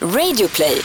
[0.00, 0.82] Radioplay.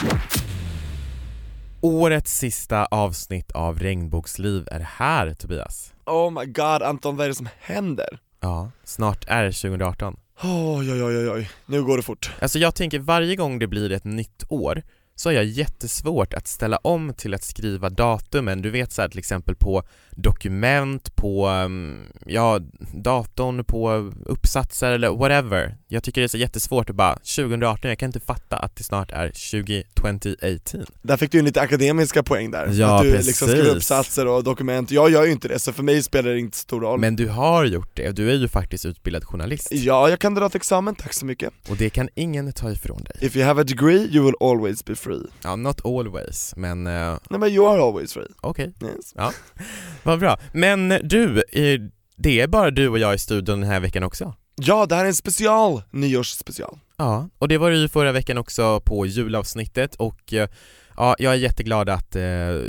[1.80, 5.92] Årets sista avsnitt av Regnbågsliv är här Tobias.
[6.06, 8.18] Oh my god Anton, vad är det som händer?
[8.40, 10.16] Ja, snart är det 2018.
[10.42, 12.30] Oj oj oj oj oj, nu går det fort.
[12.40, 14.82] Alltså jag tänker varje gång det blir ett nytt år
[15.14, 19.18] så har jag jättesvårt att ställa om till att skriva datumen, du vet såhär till
[19.18, 19.82] exempel på
[20.16, 22.60] dokument, på, um, ja,
[22.94, 25.76] datorn, på uppsatser eller whatever.
[25.88, 28.84] Jag tycker det är så jättesvårt att bara, 2018, jag kan inte fatta att det
[28.84, 30.84] snart är 2018.
[31.02, 33.26] Där fick du in lite akademiska poäng där, Ja, att du precis.
[33.26, 36.38] liksom skriver uppsatser och dokument, jag gör ju inte det så för mig spelar det
[36.38, 39.68] inte stor roll Men du har gjort det, du är ju faktiskt utbildad journalist.
[39.70, 41.52] Ja, jag kan dra till examen, tack så mycket.
[41.68, 43.16] Och det kan ingen ta ifrån dig.
[43.26, 45.22] If you have a degree you will always be free.
[45.42, 48.28] Ja, not always, men uh, Nej men you are always free.
[48.40, 48.74] okej.
[48.82, 49.12] Yes.
[49.14, 49.32] Ja,
[50.02, 50.38] vad bra.
[50.52, 51.80] Men du, eh,
[52.16, 54.34] det är bara du och jag i studion den här veckan också.
[54.54, 56.78] Ja, det här är en special, nyårsspecial.
[56.96, 60.48] Ja, och det var det ju förra veckan också på julavsnittet och eh,
[60.96, 62.22] ja, jag är jätteglad att eh,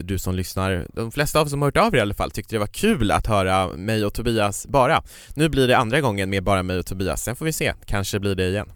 [0.04, 2.56] du som lyssnar, de flesta av som har hört av er i alla fall, tyckte
[2.56, 5.04] det var kul att höra mig och Tobias bara.
[5.36, 8.20] Nu blir det andra gången med bara mig och Tobias, sen får vi se, kanske
[8.20, 8.72] blir det igen.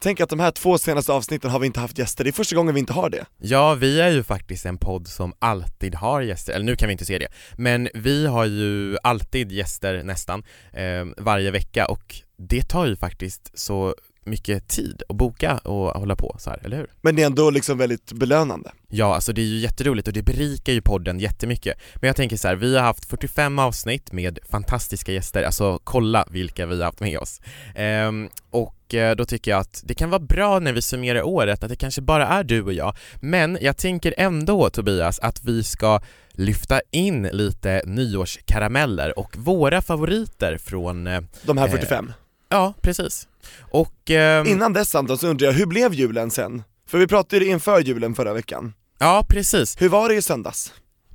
[0.00, 2.56] Tänk att de här två senaste avsnitten har vi inte haft gäster, det är första
[2.56, 3.26] gången vi inte har det.
[3.38, 6.92] Ja, vi är ju faktiskt en podd som alltid har gäster, eller nu kan vi
[6.92, 12.62] inte se det, men vi har ju alltid gäster nästan eh, varje vecka och det
[12.62, 13.94] tar ju faktiskt så
[14.28, 16.86] mycket tid att boka och hålla på så här, eller hur?
[17.00, 18.70] Men det är ändå liksom väldigt belönande.
[18.88, 21.78] Ja, alltså det är ju jätteroligt och det berikar ju podden jättemycket.
[21.94, 26.26] Men jag tänker så här, vi har haft 45 avsnitt med fantastiska gäster, alltså kolla
[26.30, 27.40] vilka vi har haft med oss.
[27.74, 31.62] Ehm, och eh, då tycker jag att det kan vara bra när vi summerar året
[31.62, 32.96] att det kanske bara är du och jag.
[33.20, 36.00] Men jag tänker ändå Tobias att vi ska
[36.32, 42.12] lyfta in lite nyårskarameller och våra favoriter från, eh, De här Eh, 45.
[42.48, 43.28] Ja precis.
[43.60, 46.62] Och ehm, Innan dess Anton så undrar jag, hur blev julen sen?
[46.86, 48.74] För vi pratade ju inför julen förra veckan.
[48.98, 49.82] ja precis.
[49.82, 50.72] Hur var det i söndags?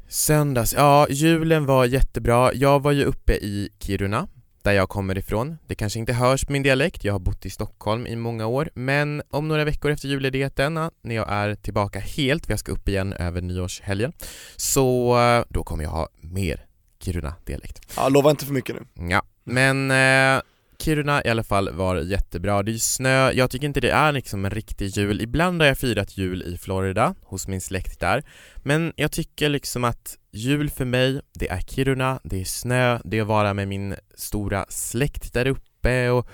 [0.08, 2.54] Söndags, ja julen var jättebra.
[2.54, 4.28] Jag var ju uppe i Kiruna,
[4.62, 5.58] där jag kommer ifrån.
[5.68, 8.70] Det kanske inte hörs på min dialekt, jag har bott i Stockholm i många år,
[8.74, 12.90] men om några veckor efter julledigheten, när jag är tillbaka helt, för jag ska upp
[12.90, 14.14] igen över nyårshelgen,
[14.56, 16.66] så eh, då kommer jag ha mer
[17.00, 17.94] Kiruna-dialekt.
[17.96, 19.10] Ja, lova inte för mycket nu.
[19.10, 20.42] Ja, men eh,
[20.84, 22.64] Kiruna i alla fall var jättebra.
[22.64, 25.22] Det är ju snö, jag tycker inte det är liksom en riktig jul.
[25.22, 28.24] Ibland har jag firat jul i Florida, hos min släkt där.
[28.58, 33.18] Men jag tycker liksom att jul för mig, det är Kiruna, det är snö, det
[33.18, 36.30] är att vara med min stora släkt där uppe och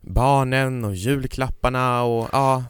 [0.00, 2.64] barnen och julklapparna och ja,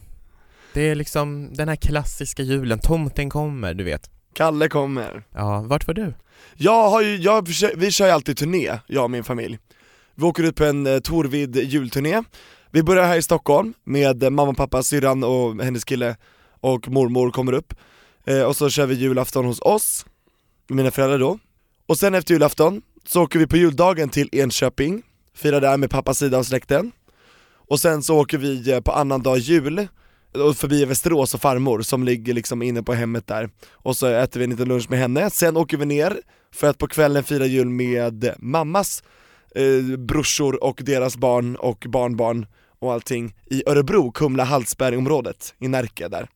[0.73, 4.09] det är liksom den här klassiska julen, tomten kommer, du vet.
[4.33, 5.23] Kalle kommer.
[5.33, 6.13] Ja, vart var du?
[6.55, 9.59] Jag har ju, jag, vi kör ju alltid turné, jag och min familj.
[10.17, 12.23] Vi åker ut på en eh, Torvid julturné.
[12.71, 16.15] Vi börjar här i Stockholm med eh, mamma, pappa, syrran och hennes kille
[16.61, 17.73] och mormor kommer upp.
[18.25, 20.05] Eh, och så kör vi julafton hos oss,
[20.67, 21.39] mina föräldrar då.
[21.85, 25.03] Och sen efter julafton så åker vi på juldagen till Enköping,
[25.35, 26.91] firar där med pappas sida av släkten.
[27.67, 31.41] Och sen så åker vi eh, på på annandag jul, eh, och förbi Västerås och
[31.41, 33.49] farmor som ligger liksom inne på hemmet där.
[33.71, 36.17] Och så äter vi en liten lunch med henne, sen åker vi ner
[36.53, 39.03] för att på kvällen fira jul med mammas
[39.55, 42.45] eh, brorsor och deras barn och barnbarn
[42.79, 46.27] och allting i Örebro, Kumla, Hallsberg området i Närke där.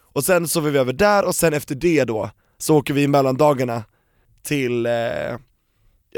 [0.00, 3.08] Och sen sover vi över där och sen efter det då så åker vi i
[3.08, 3.82] mellandagarna
[4.42, 4.92] till eh,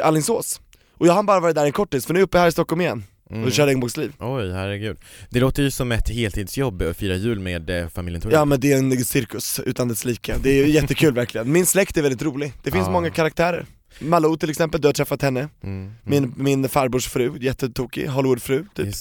[0.03, 0.61] Alingsås.
[0.95, 2.53] Och jag har bara varit där en kortis för nu är jag uppe här i
[2.53, 3.05] Stockholm igen
[3.45, 4.13] och kör regnbågsliv.
[4.19, 4.99] Oj, herregud.
[5.31, 8.35] Det låter ju som ett heltidsjobb att fira jul med eh, familjen Torell.
[8.35, 11.53] Ja men det är en cirkus utan dess like, det är jättekul verkligen.
[11.53, 12.91] Min släkt är väldigt rolig, det finns Ja.
[12.93, 13.67] många karaktärer.
[13.99, 15.95] Malou till exempel, du har träffat henne, Mm, mm.
[16.05, 18.95] min, min farbrors fru, jättetokig, Hollywoodfru typ.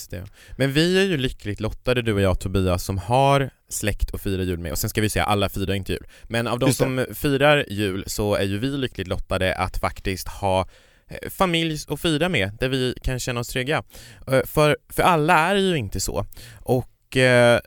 [0.57, 4.43] Men vi är ju lyckligt lottade du och jag Tobias som har släkt att fira
[4.43, 6.05] jul med och sen ska vi säga alla firar inte jul.
[6.23, 10.67] Men av de som firar jul så är ju vi lyckligt lottade att faktiskt ha
[11.09, 13.83] eh, familj att fira med där vi kan känna oss trygga.
[14.31, 16.25] Eh, För, för alla är det ju inte så.
[16.59, 17.59] Och eh,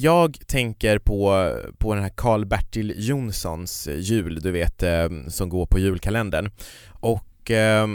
[0.00, 5.66] jag tänker på, på den här Karl-Bertil Jonssons eh, jul, du vet, eh, som går
[5.66, 6.50] på julkalendern.
[6.90, 7.86] Och eh,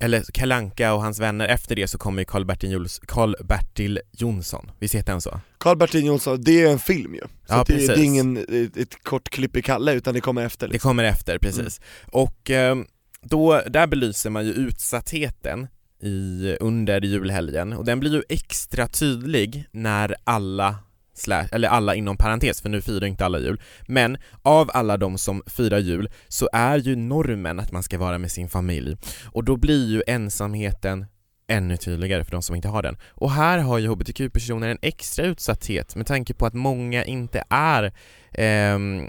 [0.00, 4.94] eller Kalanka och hans vänner, efter det så kommer ju Karl-Bertil Juls- Karl-Bertil Jonsson, visst
[4.94, 5.40] heter han så?
[5.58, 7.20] Karl-Bertil Jonsson, det är en film ju.
[7.20, 10.44] Så Ja, det, det är ingen ett, ett kort klipp i Kalle utan det kommer
[10.44, 10.88] efter Det liksom.
[10.90, 11.80] kommer efter, precis.
[12.12, 12.76] Och eh,
[13.22, 15.66] då, där belyser man ju utsattheten
[16.02, 20.76] i, under julhelgen och den blir ju extra tydlig när alla
[21.18, 25.18] slash, eller alla inom parentes, för nu firar inte alla jul, men av alla de
[25.18, 29.44] som firar jul så är ju normen att man ska vara med sin familj och
[29.44, 31.06] då blir ju ensamheten
[31.48, 32.96] ännu tydligare för de som inte har den.
[33.10, 37.92] Och här har ju hbtq-personer en extra utsatthet med tanke på att många inte är
[38.32, 39.08] ehm,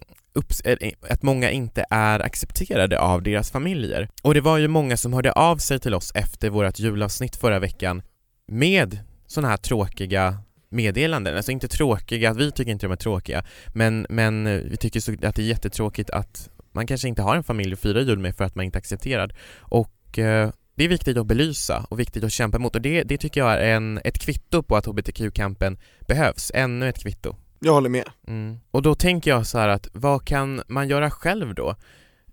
[0.63, 4.09] eh, eh, att många inte är accepterade av deras familjer.
[4.23, 7.59] Och det var ju många som hörde av sig till oss efter vårt julavsnitt förra
[7.59, 8.01] veckan
[8.47, 10.37] med sådana här tråkiga
[10.69, 13.43] meddelanden, alltså inte tråkiga, vi tycker inte de är tråkiga,
[13.73, 17.35] men, men eh, vi tycker så att det är jättetråkigt att man kanske inte har
[17.35, 19.33] en familj att fira jul med för att man inte är accepterad.
[19.59, 23.17] Och eh, det är viktigt att belysa och viktigt att kämpa emot och det, det
[23.17, 25.77] tycker jag är en, ett kvitto på att hbtq-kampen
[26.07, 27.35] behövs, ännu ett kvitto.
[27.59, 28.09] Jag håller med.
[28.27, 28.59] Mm.
[28.71, 31.75] Och då tänker jag så här att vad kan man göra själv då?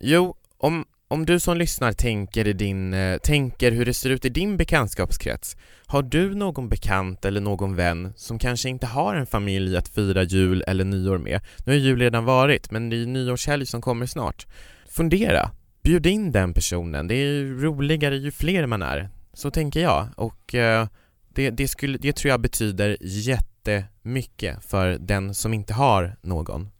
[0.00, 0.84] Jo, om,
[1.14, 4.56] om du som lyssnar tänker, i din, eh, tänker hur det ser ut i din
[4.56, 5.56] bekantskapskrets
[5.86, 10.22] Har du någon bekant eller någon vän som kanske inte har en familj att fira
[10.22, 11.40] jul eller nyår med?
[11.66, 14.46] Nu har jul redan varit, men det är nyårshelg som kommer snart
[14.88, 15.50] Fundera,
[15.82, 20.08] bjud in den personen, det är ju roligare ju fler man är Så tänker jag
[20.16, 20.86] och eh,
[21.28, 26.70] det, det, skulle, det tror jag betyder jättemycket för den som inte har någon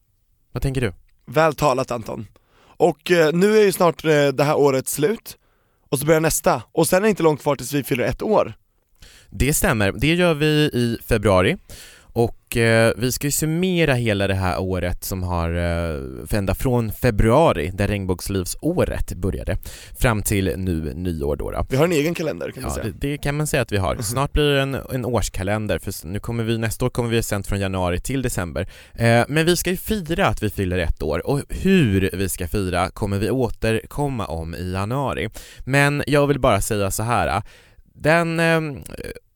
[0.53, 0.93] Vad tänker du?
[1.27, 2.27] Väl talat Anton.
[2.77, 5.37] Och eh, nu är ju snart eh, det här året slut,
[5.91, 8.23] och så börjar nästa, och sen är det inte långt kvar tills vi fyller ett
[8.23, 8.55] år.
[9.31, 11.57] Det stämmer, det gör vi i februari
[12.17, 16.93] och eh, vi ska ju summera hela det här året som har, eh, ända från
[16.93, 19.57] februari, där regnbågslivsåret började,
[19.99, 21.51] fram till nu nyår då.
[21.51, 21.67] då.
[21.71, 22.95] Vi har en egen kalender kan man Ja, säga.
[22.99, 23.97] det, det kan man säga att vi har.
[24.03, 27.47] Snart blir det en, en årskalender, för nu kommer vi, nästa år kommer vi sänt
[27.47, 28.69] från januari till december.
[28.95, 32.49] Eh, men vi ska ju fira att vi fyller ett år, och hur vi ska
[32.49, 35.29] fira kommer vi återkomma om i januari.
[35.65, 37.43] Men jag vill bara säga så här.
[37.95, 38.61] Den eh,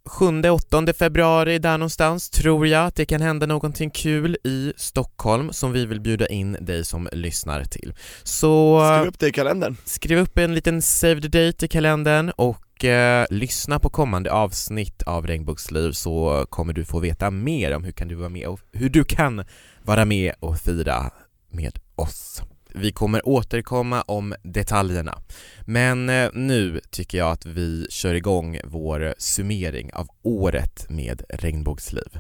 [0.09, 5.73] 7-8 februari där någonstans tror jag att det kan hända någonting kul i Stockholm som
[5.73, 7.95] vi vill bjuda in dig som lyssnar till.
[8.23, 9.77] Så Skriv upp det i kalendern.
[9.85, 15.03] skriv upp en liten save the date i kalendern och eh, lyssna på kommande avsnitt
[15.03, 18.61] av Regnbågsliv så kommer du få veta mer om hur kan du vara med och
[18.73, 19.45] hur du kan
[19.83, 21.11] vara med och fira
[21.51, 22.43] med oss.
[22.75, 25.19] Vi kommer återkomma om detaljerna.
[25.61, 32.19] Men eh, nu tycker jag att vi kör igång vår summering av året med Regnbågsliv.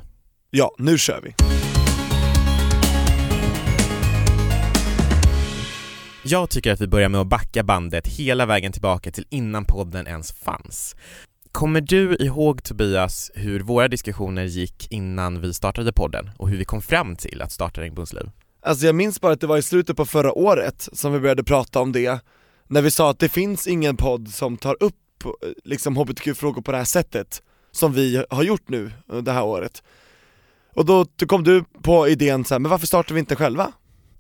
[0.50, 1.34] Ja, nu kör vi.
[6.22, 10.06] Jag tycker att vi börjar med att backa bandet hela vägen tillbaka till innan podden
[10.06, 10.96] ens fanns.
[11.52, 16.64] Kommer du ihåg Tobias hur våra diskussioner gick innan vi startade podden och hur vi
[16.64, 18.30] kom fram till att starta Regnbågsliv?
[18.62, 21.44] Alltså jag minns bara att det var i slutet på förra året som vi började
[21.44, 22.20] prata om det,
[22.66, 25.30] när vi sa att det finns ingen podd som tar upp eh,
[25.64, 29.82] liksom hbtq-frågor på det här sättet, som vi har gjort nu eh, det här året.
[30.74, 33.72] Och då kom du på idén så här, men varför startar vi inte själva?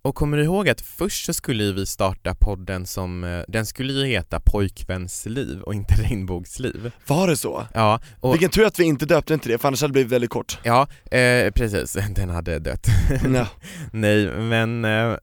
[0.08, 3.92] Och kommer du ihåg att först så skulle vi starta podden som, eh, den skulle
[3.92, 6.92] ju heta Pojkvänsliv och inte Regnbågsliv.
[7.06, 7.66] Var det så?
[7.74, 9.92] Ja, och Vilken tur att vi inte döpte den till det, för annars hade det
[9.92, 10.58] blivit väldigt kort.
[10.62, 12.86] Ja, eh, precis, den hade dött.
[13.34, 13.46] Ja.
[13.92, 15.16] Nej, men eh,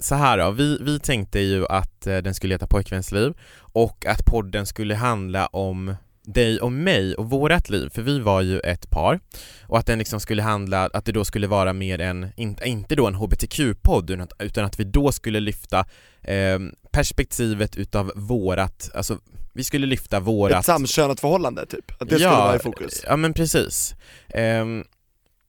[0.00, 4.24] så här då, vi, vi tänkte ju att eh, den skulle heta Pojkvänsliv och att
[4.24, 8.90] podden skulle handla om dig och mig och vårat liv, för vi var ju ett
[8.90, 9.20] par
[9.62, 13.06] och att den liksom skulle handla, att det då skulle vara mer en, inte, då
[13.06, 15.86] en hbtq-podd utan att, vi då skulle lyfta
[16.22, 16.58] eh,
[16.92, 19.18] perspektivet utav vårat, alltså
[19.52, 23.04] vi skulle lyfta vårat Ett samkönat förhållande typ, att det skulle vara i fokus.
[23.06, 23.94] Ja men precis.
[24.28, 24.84] Ehm,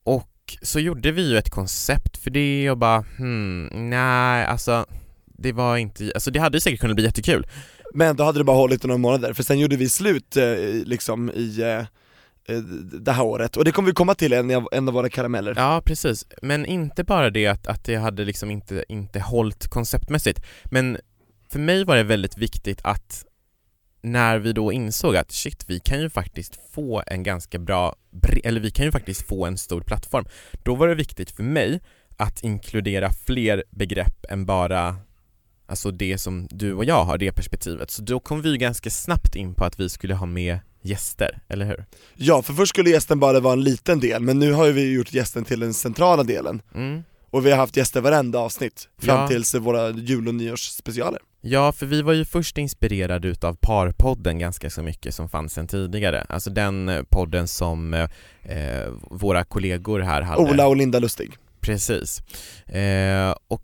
[0.03, 0.27] och
[0.62, 4.85] så gjorde vi ju ett koncept för det och bara hmm, nej alltså
[5.25, 7.47] det var inte, alltså det hade säkert kunnat bli jättekul.
[7.94, 10.56] Men då hade det bara hållit i några månader, för sen gjorde vi slut eh,
[10.86, 11.80] liksom i eh,
[12.56, 12.62] eh,
[13.02, 15.10] det här året, och det kommer vi komma till i en, av- en av våra
[15.10, 15.54] karameller.
[15.57, 20.45] Ja precis, men inte bara det att, att det hade liksom inte, inte hållit konceptmässigt,
[20.66, 20.98] men
[21.52, 23.26] för mig var det väldigt viktigt att
[24.04, 27.95] när vi då insåg att shit, vi kan ju faktiskt få en ganska bra,
[28.44, 30.26] eller vi kan ju faktiskt få en stor plattform,
[30.64, 31.81] då var det viktigt för mig
[32.18, 34.95] att inkludera fler begrepp än bara
[35.71, 37.92] alltså det som du och jag har, det perspektivet.
[37.92, 41.66] Så då kom vi ganska snabbt in på att vi skulle ha med gäster, eller
[41.66, 41.85] hur?
[42.16, 44.94] Ja, för först skulle gästen bara vara en liten del, men nu har ju vi
[44.94, 47.04] gjort gästen till den centrala delen, Mm.
[47.30, 49.28] och vi har haft gäster varenda avsnitt, fram Ja.
[49.28, 51.19] tills våra jul och nyårsspecialer.
[51.44, 55.68] Ja, för vi var ju först inspirerade utav Parpodden ganska så mycket som fanns sen
[55.68, 56.25] tidigare.
[56.30, 58.09] Alltså den eh, podden som eh,
[58.44, 60.42] eh, våra kollegor här hade.
[60.51, 61.31] Ola och Linda Lustig.
[61.61, 62.19] Precis.
[62.68, 63.63] Eh, och,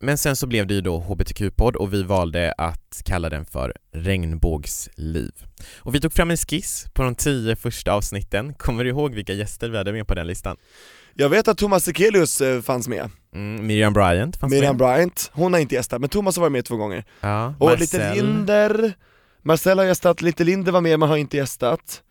[0.00, 3.72] men sen så blev det ju då HBTQ-podd och vi valde att kalla den för
[3.92, 5.32] Regnbågsliv.
[5.78, 8.54] Och vi tog fram en skiss på de tio första avsnitten.
[8.54, 10.56] Kommer du ihåg vilka gäster vi hade med på den listan?
[11.14, 14.88] Jag vet att Thomas Sekelius eh, fanns med, Mm, Miriam Bryant fanns Miriam med.
[14.88, 17.04] Bryant, hon har inte gästat, men Thomas har varit med två gånger.
[17.20, 17.80] Ja, Och Marcel.
[17.80, 18.92] lite Linder,
[19.42, 22.02] Marcel har gästat, Little Linde var med men har inte gästat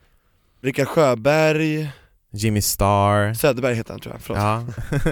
[0.63, 1.89] Rickard Sjöberg,
[2.31, 3.34] Jimmy Star.
[3.34, 4.65] Söderberg heter han tror jag, förlåt Ja,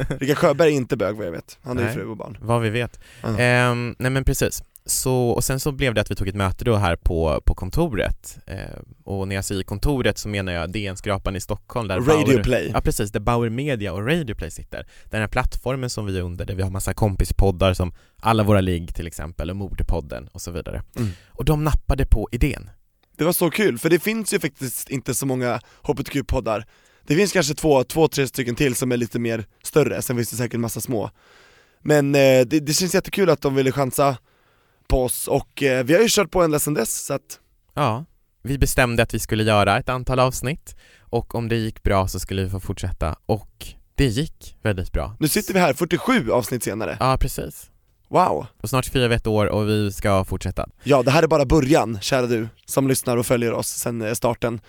[0.19, 2.61] Rickard Sjöberg är inte bög vad jag vet, han har ju fru och barn vad
[2.61, 2.99] vi vet.
[3.21, 3.39] Ja.
[3.39, 4.63] Ehm, nej men precis.
[4.87, 7.55] Så, och sen så blev det att vi tog ett möte då här på, på
[7.55, 8.37] kontoret.
[8.47, 12.43] Ehm, och när jag säger kontoret så menar jag DN-skrapan i Stockholm där Radio Bauer,
[12.43, 14.87] Play Ja precis, där Bauer Media och Radio Play sitter.
[15.05, 18.61] Den här plattformen som vi är under, där vi har massa kompispoddar som Alla våra
[18.61, 20.83] ligg till exempel, och Mordpodden och så vidare.
[20.95, 21.09] Mm.
[21.27, 22.69] Och de nappade på idén.
[23.17, 26.65] Det var så kul, för det finns ju faktiskt inte så många HBTQ-poddar
[27.07, 30.29] Det finns kanske två, två, tre stycken till som är lite mer större, sen finns
[30.29, 31.09] det säkert massa små
[31.81, 34.17] Men eh, det, det känns jättekul att de ville chansa
[34.87, 37.39] på oss och eh, vi har ju kört på ända sedan dess så att
[37.73, 38.05] Ja,
[38.43, 42.19] vi bestämde att vi skulle göra ett antal avsnitt och om det gick bra så
[42.19, 45.15] skulle vi få fortsätta och det gick väldigt bra.
[45.19, 47.71] nu sitter vi här 47 avsnitt senare, Ja, precis.
[48.07, 48.45] wow!
[48.61, 50.69] Och snart firar vi ett år och vi ska fortsätta.
[50.83, 54.13] Ja det här är bara början, kära du, som lyssnar och följer oss sedan eh,
[54.13, 54.61] starten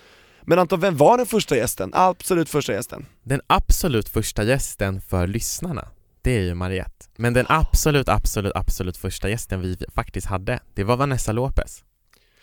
[0.48, 1.90] Men Anton, vem var den första gästen?
[1.94, 5.88] Absolut första gästen Den absolut första gästen för lyssnarna,
[6.22, 7.06] det är ju Mariette.
[7.16, 11.84] Men den absolut, absolut, absolut första gästen vi faktiskt hade, det var Vanessa Lopez.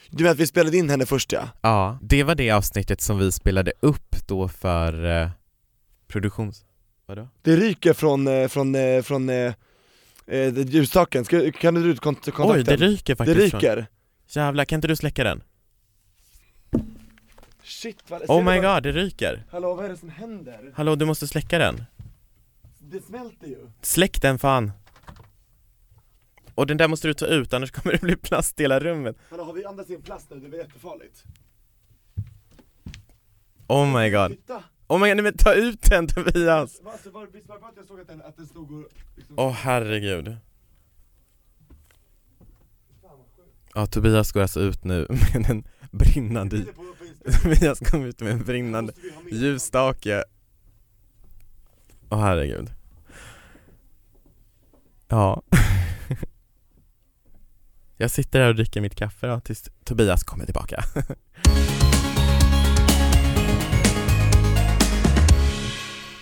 [0.09, 1.47] Du menar att vi spelade in henne först ja?
[1.61, 5.29] Ja, det var det avsnittet som vi spelade upp då för eh,
[6.07, 6.65] produktions...
[7.05, 7.27] Vadå?
[7.41, 9.53] Det ryker från, eh, från, eh, från eh,
[10.27, 12.51] eh, ljusstaken, Ska, kan du ut kont- kontakten?
[12.51, 13.61] Oj, det ryker det faktiskt från...
[13.61, 13.85] ryker!
[14.29, 15.43] Jävlar, kan inte du släcka den?
[17.63, 19.43] Shit vad Oh my god, det ryker!
[19.51, 20.71] Hallå vad är det som händer?
[20.75, 21.83] Hallå, du måste släcka den.
[22.79, 24.71] Det smälter ju Släck den fan!
[26.55, 29.17] Och den där måste du ta ut, annars kommer det bli plast i hela rummet.
[29.29, 30.39] Hallå har vi andats in plast nu?
[30.39, 31.23] Det var jättefarligt
[33.67, 34.29] Oh my god.
[34.29, 34.63] Titta!
[34.87, 36.81] Oh my god, nej men ta ut den Tobias!
[36.85, 38.89] Alltså, var, visst var det bara att jag såg att den, att den stod och
[39.15, 39.39] liksom...
[39.39, 40.37] Åh herregud.
[43.73, 46.57] Ja, Tobias går alltså ut nu med en brinnande...
[47.43, 49.33] Tobias kom ut med en brinnande med.
[49.33, 50.23] ljusstake.
[52.09, 52.71] Åh herregud.
[55.07, 55.41] Ja.
[57.97, 60.83] Jag sitter här och dricker mitt kaffe då tills Tobias kommer tillbaka.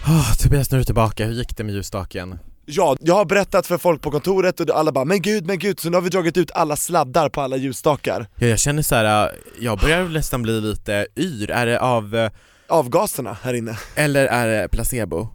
[0.06, 1.26] Oh, Tobias, nu är du tillbaka.
[1.26, 2.40] Hur gick det med ljusstaken?
[2.74, 5.80] Ja, jag har berättat för folk på kontoret och alla bara 'Men gud, men gud'
[5.80, 8.96] så nu har vi dragit ut alla sladdar på alla ljusstakar Ja, jag känner så
[8.96, 9.26] här.
[9.28, 11.52] äh, jag börjar nästan bli lite yr.
[11.52, 12.32] Är det av, äh,
[12.68, 15.28] Avgaserna här inne eller är det placebo?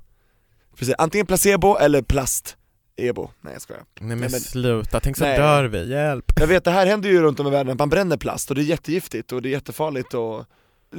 [0.78, 2.56] Precis, antingen placebo eller plast
[2.98, 5.38] Ebo, nej jag skojar Nej men, Nej, men- sluta, tänk så Nej.
[5.38, 6.32] dör vi, hjälp!
[6.40, 8.54] Jag vet, det här händer ju runt om i världen, att man bränner plast och
[8.56, 10.44] det är jättegiftigt och det är jättefarligt och,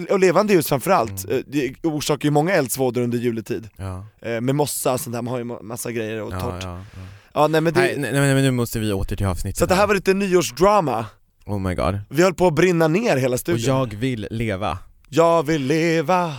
[0.10, 1.38] och levande ljus framförallt, Mm.
[1.38, 3.70] Eh, det orsakar ju många eldsvådor under juletid.
[3.76, 6.40] Ja, eh, Med mossa och sånt där, man har ju ma- massa grejer och ja,
[6.40, 6.64] torrt.
[6.64, 7.00] ja, Ja,
[7.34, 7.48] ja.
[7.48, 9.76] nej men det, Nej, nej, nej men nu måste vi åter till avsnittet så det
[9.76, 11.06] här var lite nyårsdrama.
[11.46, 12.00] Oh my god.
[12.10, 13.78] Vi höll på att brinna ner hela Och studion.
[13.78, 14.78] jag vill leva.
[15.10, 16.34] Jag vill leva,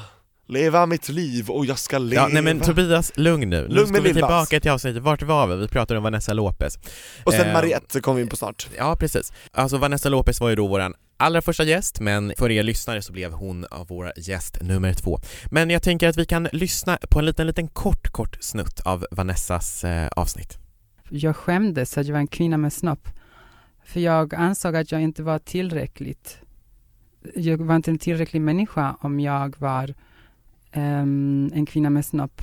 [0.49, 3.61] leva mitt liv och jag ska leva Ja, nej men Tobias, lugn nu.
[3.69, 5.57] Nu Lugn ska med vi tillbaka till avsnittet, vart var vi?
[5.57, 6.79] Vi pratade om Vanessa Lopez.
[7.25, 8.69] Och sen Eh, Mariette kom vi in på snart.
[8.77, 9.33] Ja, precis.
[9.53, 13.13] Alltså Vanessa Lopez var ju då våran allra första gäst, men för er lyssnare så
[13.13, 15.19] blev hon av våra gäst nummer två.
[15.51, 19.07] Men jag tänker att vi kan lyssna på en liten, liten kort, kort snutt av
[19.11, 20.59] Vanessas eh, avsnitt.
[21.09, 23.09] jag skämdes att jag var en kvinna med snopp.
[23.85, 26.39] För jag ansåg att jag inte var tillräckligt.
[27.35, 29.95] Jag var inte en tillräcklig människa om jag var
[30.73, 32.43] ehm, en kvinna med snopp.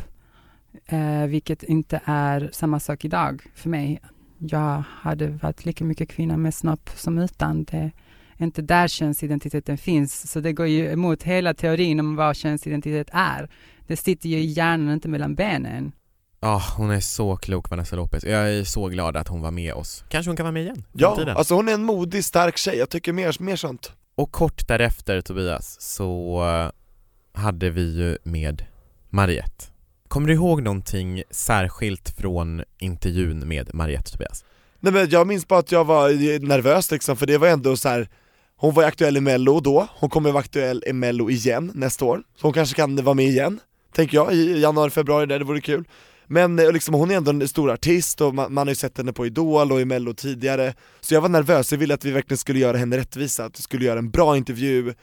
[0.85, 4.01] Eh, vilket inte är samma sak idag för mig.
[4.37, 7.63] Jag hade varit lika mycket kvinna med snopp som utan.
[7.63, 7.91] Det
[8.37, 10.31] inte där könsidentiteten finns.
[10.31, 13.49] Så det går ju emot hela teorin om vad könsidentitet är.
[13.87, 15.91] Det sitter ju i hjärnan, inte mellan benen.
[16.39, 18.23] Ja, hon är så klok Vanessa Lopez.
[18.23, 20.03] Jag är så glad att hon var med oss.
[20.09, 21.37] Kanske hon kan vara med igen Ja, framtiden.
[21.37, 25.21] alltså hon är en modig, stark tjej, jag tycker mer, mer sånt Och kort därefter
[25.21, 28.65] Tobias, så eh, hade vi ju med
[29.09, 29.65] Mariette.
[30.07, 34.45] Kommer du ihåg någonting särskilt från intervjun med Mariette Tobias?
[34.79, 36.09] Nej men jag minns bara att jag var
[36.47, 38.09] nervös liksom, för det var ändå så här.
[38.57, 42.05] Hon var ju aktuell i mello då, hon kommer vara aktuell i mello igen nästa
[42.05, 42.23] år.
[42.35, 43.59] Så hon kanske kan vara med igen,
[43.95, 45.83] tänker jag, i januari, februari där, det vore kul.
[46.27, 48.97] Men eh, liksom, hon är ändå en stor artist och man, man har ju sett
[48.97, 50.73] henne på Idol och i mello tidigare.
[51.01, 53.63] Så jag var nervös, jag ville att vi verkligen skulle göra henne rättvisa, att vi
[53.63, 54.93] skulle göra en bra intervju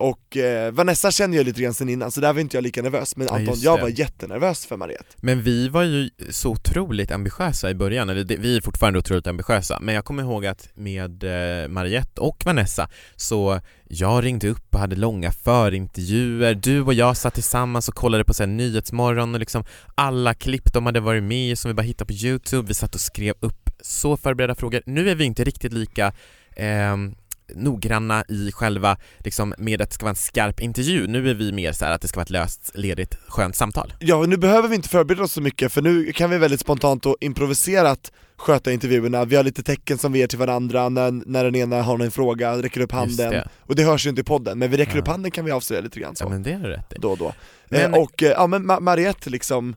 [0.00, 2.82] och eh, Vanessa känner jag lite grann sen innan, så där var inte jag lika
[2.82, 5.16] nervös, men Ja, Anton, just jag var jättenervös för Mariette.
[5.16, 9.26] Men vi var ju så otroligt ambitiösa i början, eller det, vi är fortfarande otroligt
[9.26, 14.74] ambitiösa, men jag kommer ihåg att med eh, Mariette och Vanessa så jag ringde upp
[14.74, 19.34] och hade långa förintervjuer, du och jag satt tillsammans och kollade på så här, Nyhetsmorgon
[19.34, 19.64] och liksom
[19.94, 22.94] alla klipp de hade varit med i som vi bara hittade på youtube, vi satt
[22.94, 24.82] och skrev upp så förberedda frågor.
[24.86, 26.12] Nu är vi inte riktigt lika
[26.56, 27.14] ehm,
[27.54, 31.06] noggranna i själva, liksom med att det ska vara en skarp intervju.
[31.06, 33.92] Nu är vi mer så att det ska vara ett löst, ledigt, skönt samtal.
[33.98, 37.06] Ja, nu behöver vi inte förbereda oss så mycket för nu kan vi väldigt spontant
[37.06, 41.44] och improviserat sköta intervjuerna, vi har lite tecken som vi ger till varandra när, när
[41.44, 43.48] den ena har någon fråga, räcker upp handen, det.
[43.58, 45.00] och det hörs ju inte i podden, men vi räcker Ja.
[45.00, 46.96] upp handen kan vi avslöja lite grann så, Ja men det är rätt i.
[46.98, 47.32] då och då.
[47.68, 49.76] Men- eh, och eh, ja men Ma- Mariette liksom,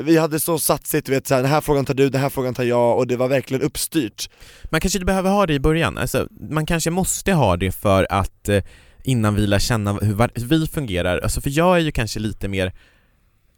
[0.00, 2.54] vi hade så satsigt, du vet såhär, den här frågan tar du, den här frågan
[2.54, 4.30] tar jag, och det var verkligen uppstyrt.
[4.64, 8.06] Man kanske inte behöver ha det i början, alltså, man kanske måste ha det för
[8.10, 8.62] att eh,
[9.04, 12.72] innan vi lär känna hur, vi fungerar, alltså för jag är ju kanske lite mer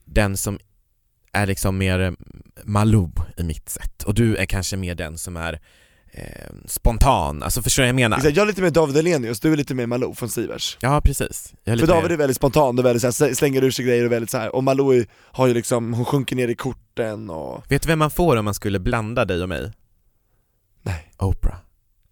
[0.05, 0.59] den som
[1.33, 2.13] är liksom mer eh,
[2.65, 4.03] Malou i mitt sätt.
[4.03, 5.61] Och du är kanske mer den som är
[6.13, 6.23] eh,
[6.67, 8.21] spontan, alltså förstår du vad jag menar?
[8.25, 10.77] Jag är lite mer David Elenius, du är lite mer Malou från Sivers.
[10.81, 11.55] Ja precis.
[11.65, 14.13] Är För David är väldigt spontan och väldigt så här, slänger ur sig grejer och
[14.13, 14.55] väldigt så här.
[14.55, 17.65] och Malou är- har ju liksom, hon sjunker ner i korten och...
[17.69, 19.73] Vet du vem man får om man skulle blanda dig och mig?
[20.83, 21.13] Nej.
[21.19, 21.57] Oprah.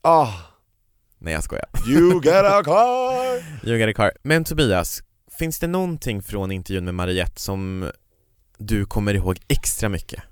[0.02, 0.28] Ah,
[1.18, 1.64] Nej jag skojar.
[1.88, 3.68] you get a car!
[3.68, 4.12] You got a car.
[4.22, 5.02] Men Tobias,
[5.38, 7.90] finns det någonting från intervjun med Mariette som
[8.58, 10.22] du kommer ihåg extra mycket?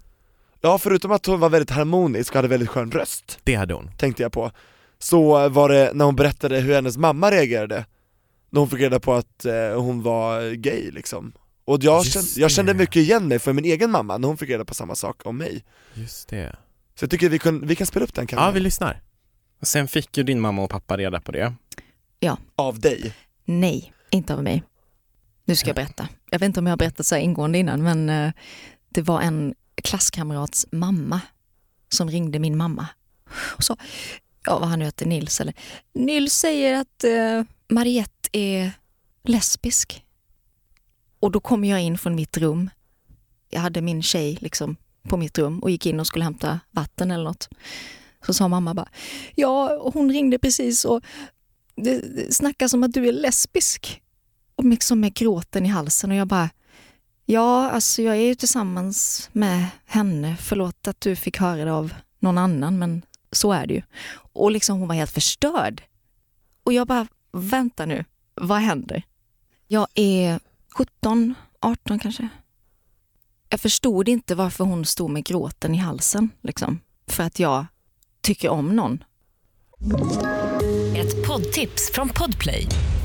[0.65, 3.91] Ja, förutom att hon var väldigt harmonisk och hade väldigt skön röst, Det hade hon.
[3.97, 4.51] tänkte jag på,
[4.99, 7.87] så var det när hon berättade hur hennes mamma reagerade
[8.51, 11.33] när hon fick reda på att eh, hon var gay liksom.
[11.65, 14.37] Och jag, Just kände, jag kände mycket igen mig för min egen mamma när hon
[14.39, 15.65] fick reda på samma sak om mig.
[15.95, 16.57] Just det.
[16.95, 19.01] Så jag tycker vi kan, vi kan spela upp den kan Ja, vi lyssnar.
[19.63, 21.55] Sen fick ju din mamma och pappa reda på det.
[22.57, 23.15] Av dig.
[23.45, 24.63] Nej, inte av mig.
[25.45, 26.09] Nu ska jag berätta.
[26.31, 28.33] Jag vet inte om jag har berättat så här ingående innan, men eh,
[28.89, 31.21] det var en klasskamrats mamma
[31.89, 32.87] som ringde min mamma
[33.57, 33.77] och sa,
[34.45, 35.55] ja vad han nu heter, Nils eller,
[35.93, 38.73] Nils säger att eh, Mariette är
[39.25, 40.05] lesbisk.
[41.21, 42.71] Och då kom jag in från mitt rum.
[43.51, 47.11] Jag hade min tjej liksom på mitt rum och gick in och skulle hämta vatten
[47.11, 47.49] eller något.
[48.27, 48.89] Så sa mamma bara,
[49.35, 51.05] ja hon ringde precis och
[51.77, 54.03] det, snackas om att du är lesbisk.
[54.57, 56.51] Och liksom med gråten i halsen och jag bara,
[57.25, 61.95] ja alltså jag är ju tillsammans med henne, förlåt att du fick höra det av
[62.19, 63.03] någon annan men
[63.33, 63.83] så är det ju.
[64.33, 65.83] Och liksom hon var helt förstörd.
[66.65, 69.03] Och jag bara, vänta nu, vad händer?
[69.69, 70.41] Jag är
[70.75, 72.29] 17, 18 kanske.
[73.49, 76.81] Jag förstod inte varför hon stod med gråten i halsen, liksom.
[77.07, 77.67] För att jag
[78.21, 79.05] tycker om någon.
[80.97, 82.69] Ett poddtips från Podplay.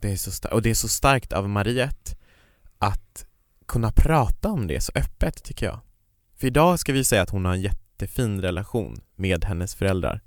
[0.00, 0.54] Det är så starkt.
[0.54, 2.16] Och det är så starkt av Mariette
[2.78, 3.26] att
[3.66, 5.80] kunna prata om det så öppet tycker jag.
[6.38, 10.20] För idag ska vi säga att hon har en jättefin relation med hennes föräldrar.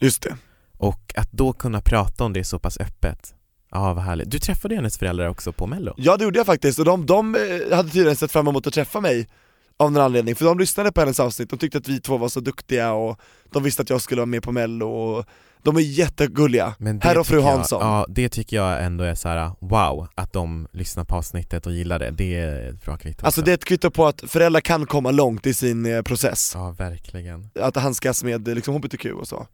[0.00, 0.36] Just det.
[0.78, 3.34] Och att då kunna prata om det så pass öppet,
[3.70, 4.30] ja vad härligt.
[4.30, 5.94] Du träffade hennes föräldrar också på mello?
[5.96, 8.74] Ja det gjorde jag faktiskt, och de, de eh, hade tydligen sett fram emot att
[8.74, 9.28] träffa mig
[9.76, 12.28] av någon anledning, för de lyssnade på hennes avsnitt, de tyckte att vi två var
[12.28, 13.20] så duktiga och
[13.52, 15.26] de visste att jag skulle vara med på mello och
[15.62, 17.80] de är jättegulliga, herr och fru tycker jag- Hansson.
[17.82, 21.72] Ja, det tycker jag ändå är så här: wow, att de lyssnar på avsnittet och
[21.72, 22.10] gillar det.
[22.10, 23.26] Det är ett bra kvitto.
[23.26, 26.52] Alltså det är ett kvitto på att föräldrar kan komma långt i sin eh, process,
[26.54, 27.50] Ja, verkligen.
[27.60, 29.46] att handskas med liksom HBTQ och så.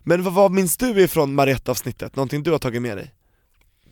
[0.00, 2.16] Men vad, vad minns du ifrån Mariette-avsnittet?
[2.16, 3.12] Någonting du har tagit med dig?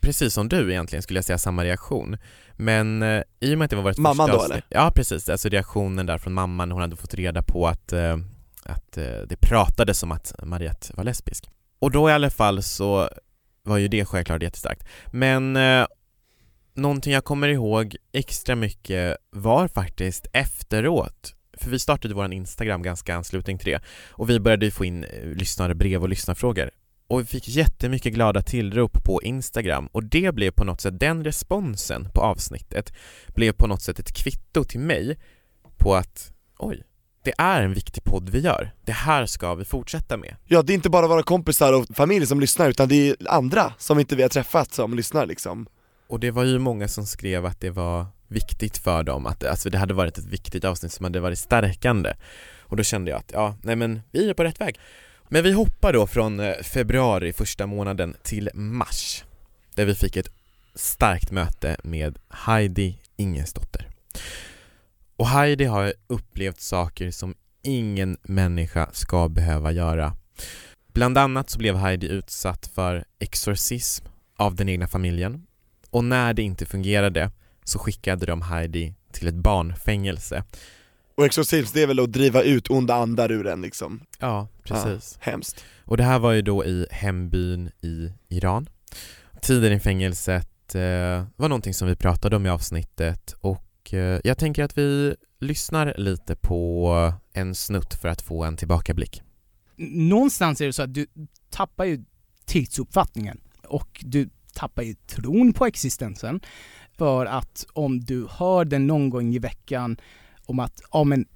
[0.00, 2.16] Precis som du egentligen skulle jag säga samma reaktion.
[2.56, 4.64] Men eh, i och med att det var vårt Mamman första då, eller?
[4.68, 8.16] Ja precis, alltså reaktionen där från mamman, hon hade fått reda på att, eh,
[8.62, 11.50] att eh, det pratades om att Mariette var lesbisk.
[11.78, 13.08] Och då i alla fall så
[13.62, 14.84] var ju det självklart jättestarkt.
[15.06, 15.87] Men eh,
[16.74, 23.12] någonting jag kommer ihåg extra mycket var faktiskt efteråt för vi startade vår Instagram ganska
[23.12, 26.70] i anslutning till det och vi började ju få in eh, lyssnarbrev och lyssnarfrågor
[27.08, 31.24] och vi fick jättemycket glada tillrop på Instagram och det blev på något sätt, den
[31.24, 32.92] responsen på avsnittet
[33.34, 35.18] blev på något sätt ett kvitto till mig
[35.76, 36.82] på att oj,
[37.24, 38.72] det är en viktig podd vi gör.
[38.84, 40.37] Det här ska vi fortsätta med.
[40.44, 43.72] Ja det är inte bara våra kompisar och familj som lyssnar utan det är andra
[43.78, 45.66] som inte vi har träffat som lyssnar liksom
[46.06, 49.70] Och det var ju många som skrev att det var viktigt för dem, att alltså
[49.70, 52.14] det hade varit ett viktigt avsnitt som hade varit stärkande.
[52.60, 54.78] Och då kände jag att ja, nej men vi är på rätt väg.
[55.28, 59.24] Men vi hoppar då från eh, februari, första månaden, till mars.
[59.74, 60.28] Där vi fick ett
[60.74, 63.88] starkt möte med Heidi Ingesdotter.
[65.16, 70.12] Och Heidi har upplevt saker som ingen människa ska behöva göra.
[70.92, 75.46] Bland annat så blev Heidi utsatt för exorcism av den egna familjen
[75.90, 77.31] och när det inte fungerade
[77.64, 80.44] så skickade de Heidi till ett barnfängelse.
[81.16, 84.00] Och exorcism det är väl att driva ut onda andar ur en liksom?
[84.18, 85.18] Ja, precis.
[85.20, 85.64] Ja, hemskt.
[85.85, 88.68] Och det här var ju då i hembyn i Iran.
[89.40, 94.38] Tiden i fängelset eh, var någonting som vi pratade om i avsnittet och eh, jag
[94.38, 99.22] tänker att vi lyssnar lite på en snutt för att få en tillbakablick.
[99.76, 101.06] Någonstans är det så att du
[101.50, 102.04] tappar ju
[102.44, 106.40] tidsuppfattningen och du tappar ju tron på existensen.
[106.98, 109.96] För att om du hör den någon gång i veckan
[110.46, 111.26] om att ja, men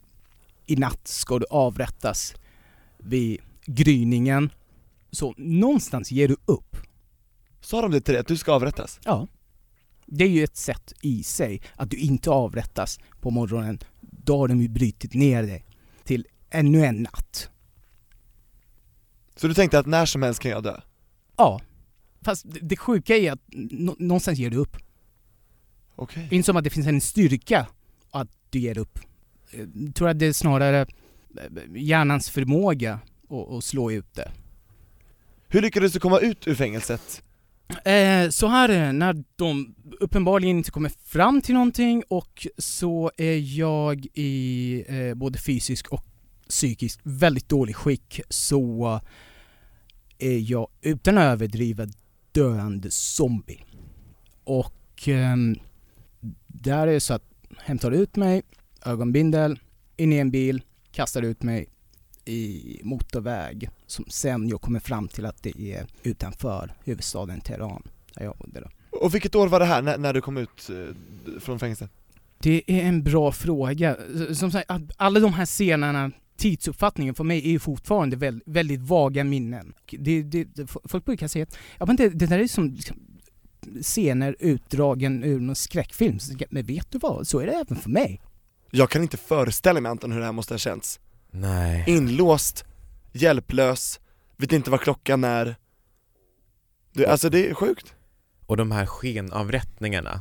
[0.67, 2.35] i natt ska du avrättas
[2.99, 4.51] vid gryningen.
[5.11, 6.77] Så någonstans ger du upp.
[7.61, 9.01] Sa de det till dig, att du ska avrättas?
[9.05, 9.27] Ja.
[10.11, 13.79] Det är ju ett sätt i sig att du inte avrättas på morgonen.
[14.01, 15.65] Då har de ju brutit ner dig
[16.05, 17.51] till ännu en natt.
[19.37, 20.81] Så du tänkte att när som helst kan jag dö?
[21.37, 21.61] Ja.
[22.23, 24.77] Fast det, sjuka är att nå- någonstans ger du upp.
[25.95, 26.29] Okej.
[26.31, 27.67] Är inte som att det finns en styrka
[28.11, 28.99] att du ger upp.
[29.75, 34.33] Jag tror att det är snarare eh, hjärnans förmåga att, att slå ut det.
[35.49, 37.23] Hur lyckades du komma ut ur fängelset?
[37.69, 43.11] Eh, så här är det, när de uppenbarligen inte kommer fram till någonting och så
[43.17, 46.05] är jag i eh, både fysisk och
[46.49, 49.01] psykisk väldigt dålig skick så
[50.19, 51.87] är jag utan att överdriva
[52.33, 53.65] döende zombie.
[54.45, 55.37] Och eh,
[56.47, 58.43] där är det så att hämtar ut mig,
[58.85, 59.59] ögonbindel,
[59.97, 61.69] in i en bil, kastar ut mig
[62.29, 67.83] i motorväg som sen jag kommer fram till att det är utanför huvudstaden Teheran
[68.15, 68.69] där jag bodde då.
[68.99, 71.91] Och vilket år var det här, när, när du kom ut eh, från fängelset?
[72.39, 73.97] Det är en bra fråga.
[74.33, 79.25] Som sagt, alla de här scenerna, tidsuppfattningen för mig är ju fortfarande väldigt, väldigt vaga
[79.25, 79.75] minnen.
[79.91, 82.97] Det, det, det, folk brukar säga att ja, men det, det där är som liksom,
[83.83, 86.19] scener utdragen ur någon skräckfilm.
[86.51, 88.21] Men vet du vad, så är det även för mig.
[88.71, 91.01] Jag kan inte föreställa mig Anton hur det här måste ha känts.
[91.31, 91.85] Nej.
[91.87, 92.65] Inlåst,
[93.13, 94.01] hjälplös,
[94.37, 95.57] vet inte vad klockan är.
[96.93, 97.95] Du, alltså det är sjukt.
[98.47, 100.21] Och de här skenavrättningarna,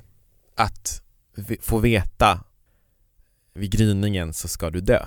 [0.55, 1.01] att
[1.35, 2.43] vi- få veta
[3.53, 5.05] vid gryningen så ska du dö.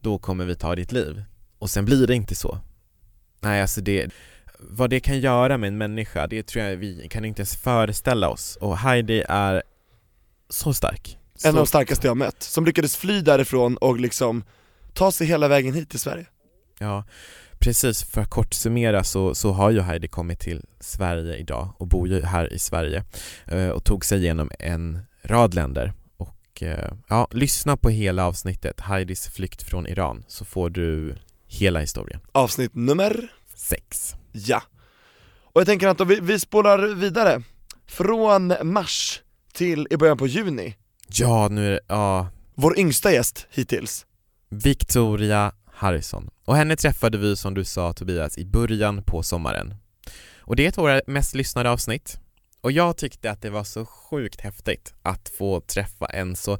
[0.00, 1.24] Då kommer vi ta ditt liv.
[1.58, 2.58] Och sen blir det inte så.
[3.40, 4.10] Nej, alltså det,
[4.58, 8.28] vad det kan göra med en människa, det tror jag vi kan inte ens föreställa
[8.28, 8.56] oss.
[8.56, 9.62] Och Heidi är
[10.48, 11.18] så stark.
[11.44, 14.44] En av de Så, starkaste jag mött, som lyckades fly därifrån och liksom
[14.94, 16.26] ta sig hela vägen hit till Sverige.
[16.78, 17.04] ja,
[17.58, 18.02] precis.
[18.02, 22.08] För att kort summera så, så har ju Heidi kommit till Sverige idag och bor
[22.08, 23.04] ju här i Sverige
[23.46, 25.92] eh, och tog sig igenom en rad länder.
[26.16, 31.80] Och eh, ja, lyssna på hela avsnittet, Heidis flykt från Iran, så får du hela
[31.80, 32.20] historien.
[32.32, 34.14] Avsnitt nummer, Sex.
[34.32, 34.62] ja.
[35.52, 37.42] Och jag tänker Anton, vi, vi spårar vidare.
[37.86, 39.22] Från mars
[39.52, 40.74] till i början på juni.
[41.08, 44.06] Ja, nu är det, ja, Vår yngsta gäst hittills.
[44.52, 46.30] Victoria Harrison.
[46.44, 49.74] Och henne träffade vi som du sa Tobias i början på sommaren.
[50.38, 52.20] Och det är ett av våra mest lyssnade avsnitt.
[52.60, 56.58] Och jag tyckte att det var så sjukt häftigt att få träffa en så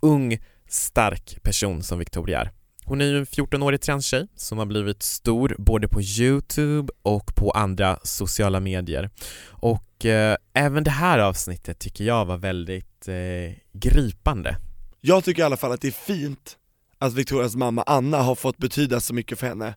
[0.00, 2.50] ung, stark person som Victoria är.
[2.84, 7.50] Hon är ju en 14-årig transtjej som har blivit stor både på Youtube och på
[7.50, 9.10] andra sociala medier.
[9.48, 14.56] Och eh, även det här avsnittet tycker jag var väldigt eh, gripande.
[15.00, 16.56] Jag tycker i alla fall att det är fint
[16.98, 19.74] att Victorias mamma Anna har fått betyda så mycket för henne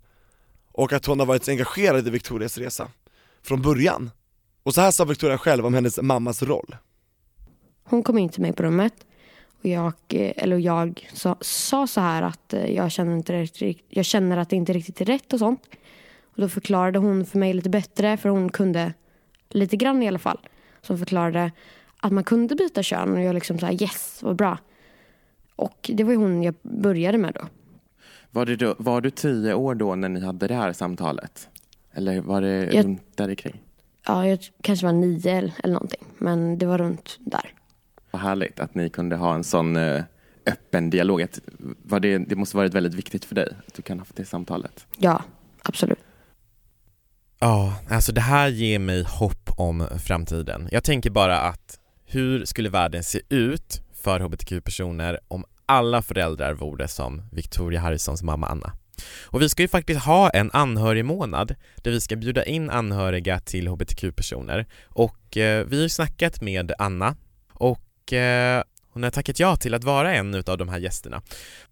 [0.71, 2.87] och att hon har varit så engagerad i Victorias resa
[3.41, 4.11] från början.
[4.63, 6.75] Och så här sa Victoria själv om hennes mammas roll.
[7.83, 8.93] Hon kom in till mig på rummet
[9.59, 13.85] och jag, eh, eller jag sa, sa så här att eh, jag känner, inte riktigt,
[13.89, 15.69] jag känner att det inte riktigt är rätt och sånt.
[16.23, 18.93] Och då förklarade hon för mig lite bättre, för hon kunde
[19.49, 20.39] lite grann i alla fall.
[20.81, 21.51] Som förklarade
[21.97, 24.57] att man kunde byta kön och jag liksom så här yes, vad bra.
[25.59, 27.47] Och det var ju hon jag började med då.
[28.31, 31.49] Var, det då, var du tio år då när ni hade det här samtalet?
[31.93, 33.61] Eller var det Jag- runt där kring?
[34.07, 37.53] Ja, jag kanske var nio eller, eller någonting, men det var runt där.
[38.11, 40.03] Vad härligt att ni kunde ha en sån eh,
[40.45, 41.21] öppen dialog.
[41.21, 41.39] Att,
[41.83, 44.25] var det, det måste varit väldigt viktigt för dig att du kan ha haft det
[44.25, 44.85] samtalet.
[44.97, 45.23] Ja,
[45.63, 45.99] absolut.
[47.39, 50.67] Ja, alltså det här ger mig hopp om framtiden.
[50.71, 56.87] Jag tänker bara att hur skulle världen se ut för hbtq-personer om alla föräldrar vore
[56.87, 58.73] som Victoria Harrisons mamma Anna?
[59.25, 63.67] Och vi ska ju faktiskt ha en anhörigmånad där vi ska bjuda in anhöriga till
[63.67, 67.15] hbtq-personer och eh, vi har ju snackat med Anna
[67.53, 71.21] och eh, Hon har tackat ja till att vara en av de här gästerna.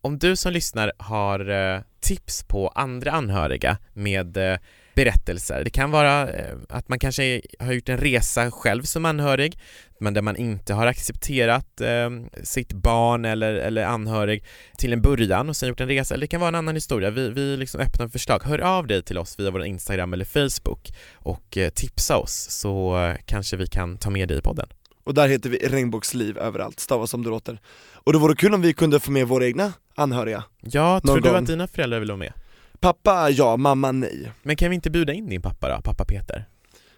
[0.02, 4.58] Om du som lyssnar har eh, tips på andra anhöriga med eh,
[4.98, 5.64] berättelser.
[5.64, 9.60] Det kan vara eh, att man kanske har gjort en resa själv som anhörig,
[10.00, 12.10] men där man inte har accepterat eh,
[12.44, 14.44] sitt barn eller, eller anhörig
[14.78, 17.10] till en början och sen gjort en resa, eller det kan vara en annan historia.
[17.10, 18.44] Vi, vi liksom öppna för förslag.
[18.44, 22.98] Hör av dig till oss via vår Instagram eller Facebook och eh, tipsa oss så
[22.98, 24.68] eh, kanske vi kan ta med dig i podden.
[25.04, 27.60] Och där heter vi Regnbågsliv överallt, stavas som det låter.
[27.94, 30.44] Och det vore kul om vi kunde få med våra egna anhöriga.
[30.62, 31.36] Ja, tror du gång.
[31.36, 32.34] att dina föräldrar vill vara med?
[32.80, 34.32] Pappa ja, mamma nej.
[34.44, 36.50] Men kan vi inte bjuda in din pappa då, pappa Peter?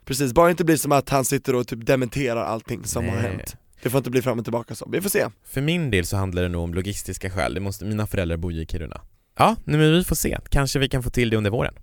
[0.06, 3.22] Precis, bara inte blir som att han sitter och typ dementerar allting som har Nej.
[3.24, 3.56] hänt.
[3.84, 5.28] Det får inte bli fram och tillbaka så, vi får se.
[5.44, 8.52] För min del så handlar det nog om logistiska skäl, det måste, mina föräldrar bor
[8.52, 9.02] ju i Kiruna.
[9.38, 10.38] Ja, men vi får se.
[10.50, 11.74] Kanske vi kan få till det under våren.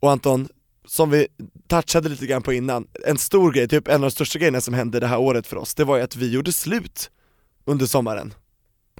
[0.00, 0.48] Och Anton,
[0.86, 1.26] som vi
[1.68, 4.74] touchade lite grann på innan, en stor grej, typ en av de största grejerna som
[4.74, 7.10] hände det här året för oss, det var ju att vi gjorde slut
[7.64, 8.34] under sommaren.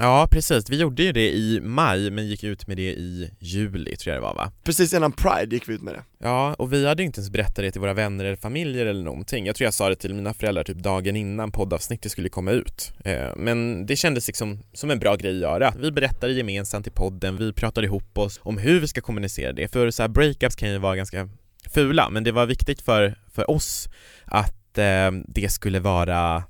[0.02, 0.70] Ja, precis.
[0.70, 4.22] Vi gjorde ju det i maj, men gick ut med det i juli, tror jag
[4.22, 4.52] det var va?
[4.64, 6.02] Precis innan Pride gick vi ut med det.
[6.18, 9.46] Ja, och vi hade inte ens berättat det till våra vänner eller familjer eller någonting.
[9.46, 12.92] Jag tror jag sa det till mina föräldrar typ dagen innan poddavsnittet skulle komma ut.
[13.04, 15.74] Eh, Men det kändes liksom som en bra grej att göra.
[15.78, 19.68] Vi berättade gemensamt i podden, vi pratade ihop oss om hur vi ska kommunicera det.
[19.68, 21.28] För så här breakups kan ju vara ganska
[21.74, 23.88] fula, men det var viktigt för, för oss
[24.24, 26.44] att eh, det skulle vara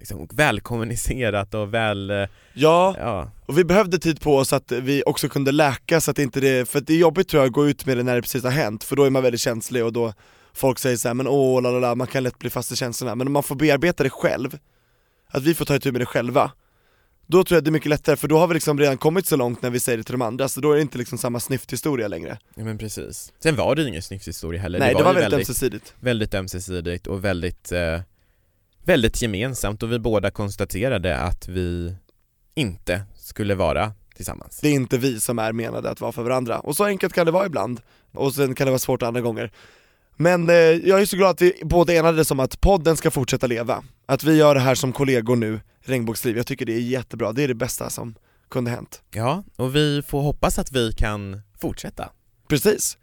[0.00, 2.16] liksom, välkommunicerat och väl, eh,
[2.52, 6.18] Ja, ja, och vi behövde tid på oss att vi också kunde läka så att
[6.18, 8.22] inte det, för det är jobbigt tror jag att gå ut med det när det
[8.22, 10.12] precis har hänt, för då är man väldigt känslig och då
[10.52, 12.76] folk säger så här, men åh la la la, man kan lätt bli fast i
[12.76, 14.58] känslorna, men om man får bearbeta det själv,
[15.28, 16.50] att vi får ta itu med det själva,
[17.26, 19.36] då tror jag det är mycket lättare, för då har vi liksom redan kommit så
[19.36, 21.40] långt när vi säger det till de andra, så då är det inte liksom samma
[21.40, 22.38] snyfthistoria längre.
[22.54, 23.32] ja men precis.
[23.38, 24.78] Sen var det ju ingen snyfthistoria heller.
[24.78, 25.94] Nej det var ju väldigt ömsesidigt.
[26.00, 28.00] väldigt ömsesidigt och väldigt, eh,
[28.90, 31.94] väldigt gemensamt och vi båda konstaterade att vi
[32.54, 34.60] inte skulle vara tillsammans.
[34.60, 37.26] Det är inte vi som är menade att vara för varandra, och så enkelt kan
[37.26, 37.80] det vara ibland,
[38.12, 39.52] och sen kan det vara svårt andra gånger.
[40.16, 43.46] Men eh, jag är så glad att vi båda enades om att podden ska fortsätta
[43.46, 47.32] leva, att vi gör det här som kollegor nu, Regnbågsliv, jag tycker det är jättebra,
[47.32, 48.14] det är det bästa som
[48.48, 49.02] kunde hänt.
[49.10, 52.10] Ja, och vi får hoppas att vi kan fortsätta.
[52.48, 52.98] Precis.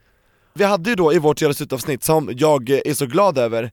[0.53, 3.71] Vi hade ju då i vårt Göra slut-avsnitt, som jag är så glad över,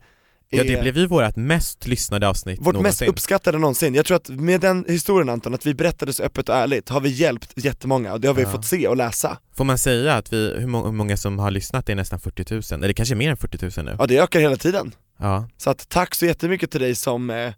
[0.57, 3.09] Ja, det blev ju vårt mest lyssnade avsnitt vårt mest någonsin.
[3.09, 3.95] uppskattade någonsin.
[3.95, 7.01] Jag tror att med den historien Anton, att vi berättade så öppet och ärligt, har
[7.01, 8.51] vi hjälpt jättemånga och det har vi Ja.
[8.51, 9.39] fått se och läsa.
[9.57, 12.21] Får man säga att vi, hur må- hur många som har lyssnat, det är nästan
[12.21, 13.97] 40 000, eller kanske mer än 40 000 nu?
[13.99, 14.93] Ja det ökar hela tiden.
[15.19, 17.53] Ja, Så att tack så jättemycket till dig som, eh,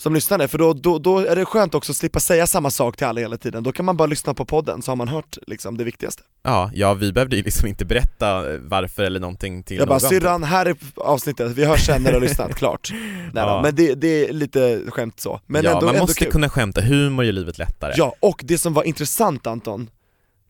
[0.00, 2.96] som lyssnade, för då, då, då är det skönt också att slippa säga samma sak
[2.96, 5.38] till alla hela tiden, då kan man bara lyssna på podden så har man hört
[5.46, 6.22] liksom det viktigaste.
[6.42, 10.42] ja, ja vi behövde ju liksom inte berätta varför eller någonting till Jag bara syrran,
[10.44, 12.88] här är avsnittet, vi hörs sen när du har lyssnat, klart.
[12.92, 13.60] Nej, Ja.
[13.62, 16.32] men det, det är lite skämt så, men ja, ändå, man ändå måste kul.
[16.32, 17.92] kunna skämta, humor gör livet lättare.
[17.96, 19.90] Ja, och det som var intressant Anton,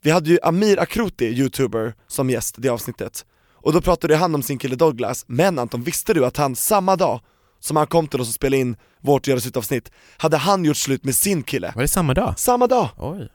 [0.03, 3.25] vi hade ju Amir Akroti, youtuber, som gäst i det avsnittet.
[3.55, 6.97] Och då pratade han om sin kille Douglas, men Anton, visste du att han samma
[6.97, 7.21] dag
[7.61, 11.05] som han kom till oss och spelade in vårt Göra avsnitt hade han gjort slut
[11.05, 11.73] med sin kille?
[11.75, 12.39] Var det samma dag?
[12.39, 12.89] Samma dag!
[12.97, 13.29] Oj.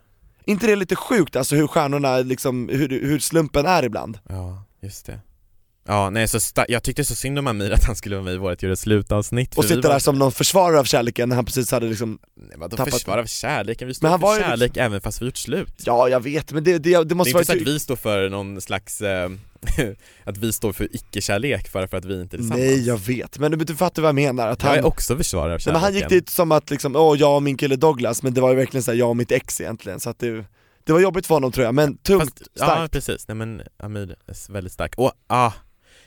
[0.45, 4.19] inte det lite sjukt alltså hur stjärnorna liksom, hur, hur slumpen är ibland?
[4.29, 5.19] Ja, just det.
[5.87, 8.33] Ja, nej så sta- jag tyckte så synd om Amir att han skulle vara med
[8.33, 11.71] i vårt Göra slut-avsnitt Och var- där som någon försvarare av kärleken när han precis
[11.71, 13.87] hade liksom, Nej, vadå tappat- försvar av kärleken?
[13.87, 15.73] Vi står Men han för var kärlek även fast vi gjort slut.
[15.85, 17.79] ja jag vet men det, det, det Det är måste inte så vara att vi
[17.79, 19.29] står för någon slags, eh,
[20.23, 22.59] att vi står för icke-kärlek bara för att vi inte är tillsammans.
[22.65, 25.17] Nej jag vet, men du, du fattar vad jag menar, att Jag han är också
[25.17, 25.73] försvarare av kärleken.
[25.73, 28.41] men han gick dit som att liksom, åh jag och min kille Douglas, men det
[28.41, 30.45] var ju verkligen såhär jag och mitt ex egentligen, så att det,
[30.83, 32.93] det var jobbigt för honom tror jag, men tungt, Fast, Ja starkt.
[32.93, 34.93] precis, nej men Amir är väldigt stark.
[34.97, 35.51] Och ah,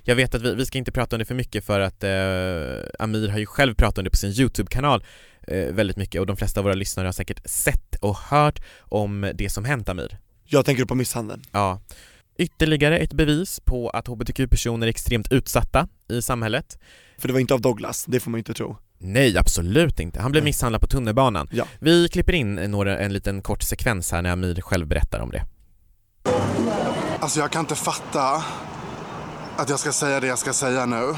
[0.08, 3.04] jag vet att vi, vi ska inte prata om det för mycket för att eh,
[3.04, 5.04] Amir har ju själv pratat om det på sin YouTube-kanal
[5.46, 9.32] eh, väldigt mycket och de flesta av våra lyssnare har säkert sett och hört om
[9.34, 10.18] det som hänt Amir.
[10.44, 11.42] Jag tänker på misshandeln.
[11.52, 11.80] Ja.
[12.38, 16.78] Ytterligare ett bevis på att hbtq-personer är extremt utsatta i samhället.
[17.18, 18.76] För det var inte av Douglas, det får man inte tro.
[18.98, 20.20] Nej, absolut inte.
[20.20, 21.48] Han blev misshandlad på tunnelbanan.
[21.52, 21.64] Ja.
[21.78, 25.42] Vi klipper in några, en liten kort sekvens här när Amir själv berättar om det.
[27.20, 28.44] Alltså jag kan inte fatta
[29.56, 31.14] att jag ska säga det jag ska säga nu.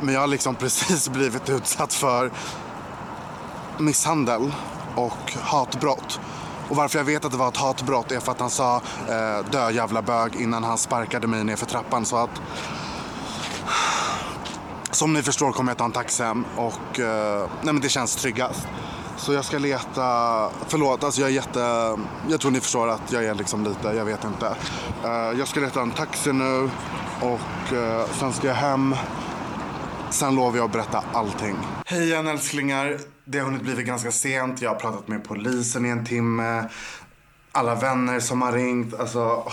[0.00, 2.30] Men jag har liksom precis blivit utsatt för
[3.78, 4.52] misshandel
[4.94, 6.20] och hatbrott.
[6.68, 8.76] Och varför jag vet att det var ett hatbrott är för att han sa
[9.08, 12.04] eh, dö jävla bög innan han sparkade mig ner för trappan.
[12.04, 12.40] Så att
[14.90, 18.16] som ni förstår kommer jag ta en taxi hem och eh, nej men det känns
[18.16, 18.66] tryggast.
[19.22, 21.60] Så jag ska leta, förlåt alltså jag är jätte,
[22.30, 24.46] jag tror ni förstår att jag är liksom lite, jag vet inte.
[25.04, 26.70] Eh, jag ska leta en taxi nu
[27.20, 28.94] och eh, sen ska jag hem.
[30.10, 31.56] Sen lovar jag att berätta allting.
[31.86, 32.98] Hej igen älsklingar.
[33.24, 34.62] Det har hunnit blivit ganska sent.
[34.62, 36.68] Jag har pratat med polisen i en timme.
[37.52, 38.94] Alla vänner som har ringt.
[38.94, 39.52] Alltså, åh.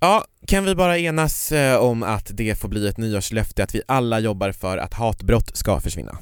[0.00, 3.82] Ja, kan vi bara enas eh, om att det får bli ett nyårslöfte att vi
[3.88, 6.18] alla jobbar för att hatbrott ska försvinna?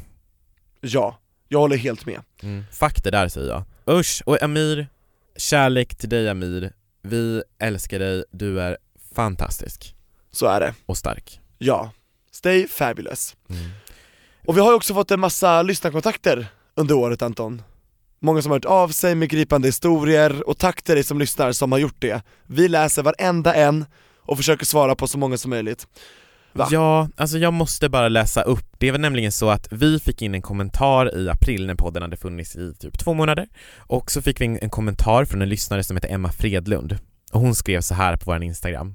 [0.81, 2.21] Ja, jag håller helt med.
[2.43, 2.65] Mm.
[2.73, 3.65] Fuck det där säger jag.
[3.99, 4.89] Usch, och Amir,
[5.37, 6.73] kärlek till dig Amir.
[7.03, 8.77] Vi älskar dig, du är
[9.15, 9.95] fantastisk.
[10.33, 10.75] Så är det.
[10.87, 11.41] Och stark.
[11.59, 11.91] Ja.
[12.31, 13.37] Stay fabulous.
[13.51, 13.71] Mm.
[14.47, 17.63] Och vi har ju också fått en massa lyssnarkontakter under året Anton.
[18.21, 21.53] Många som har hört av sig med gripande historier och tack till dig som lyssnar
[21.53, 22.23] som har gjort det.
[22.47, 23.85] Vi läser varenda en
[24.19, 25.87] och försöker svara på så många som möjligt.
[26.57, 26.69] Va?
[26.71, 28.65] Ja, alltså jag måste bara läsa upp.
[28.79, 32.17] Det var nämligen så att vi fick in en kommentar i april när podden hade
[32.17, 35.97] funnits i typ två månader och så fick vi en kommentar från en lyssnare som
[35.97, 36.99] heter Emma Fredlund
[37.33, 38.95] och hon skrev så här på vår Instagram.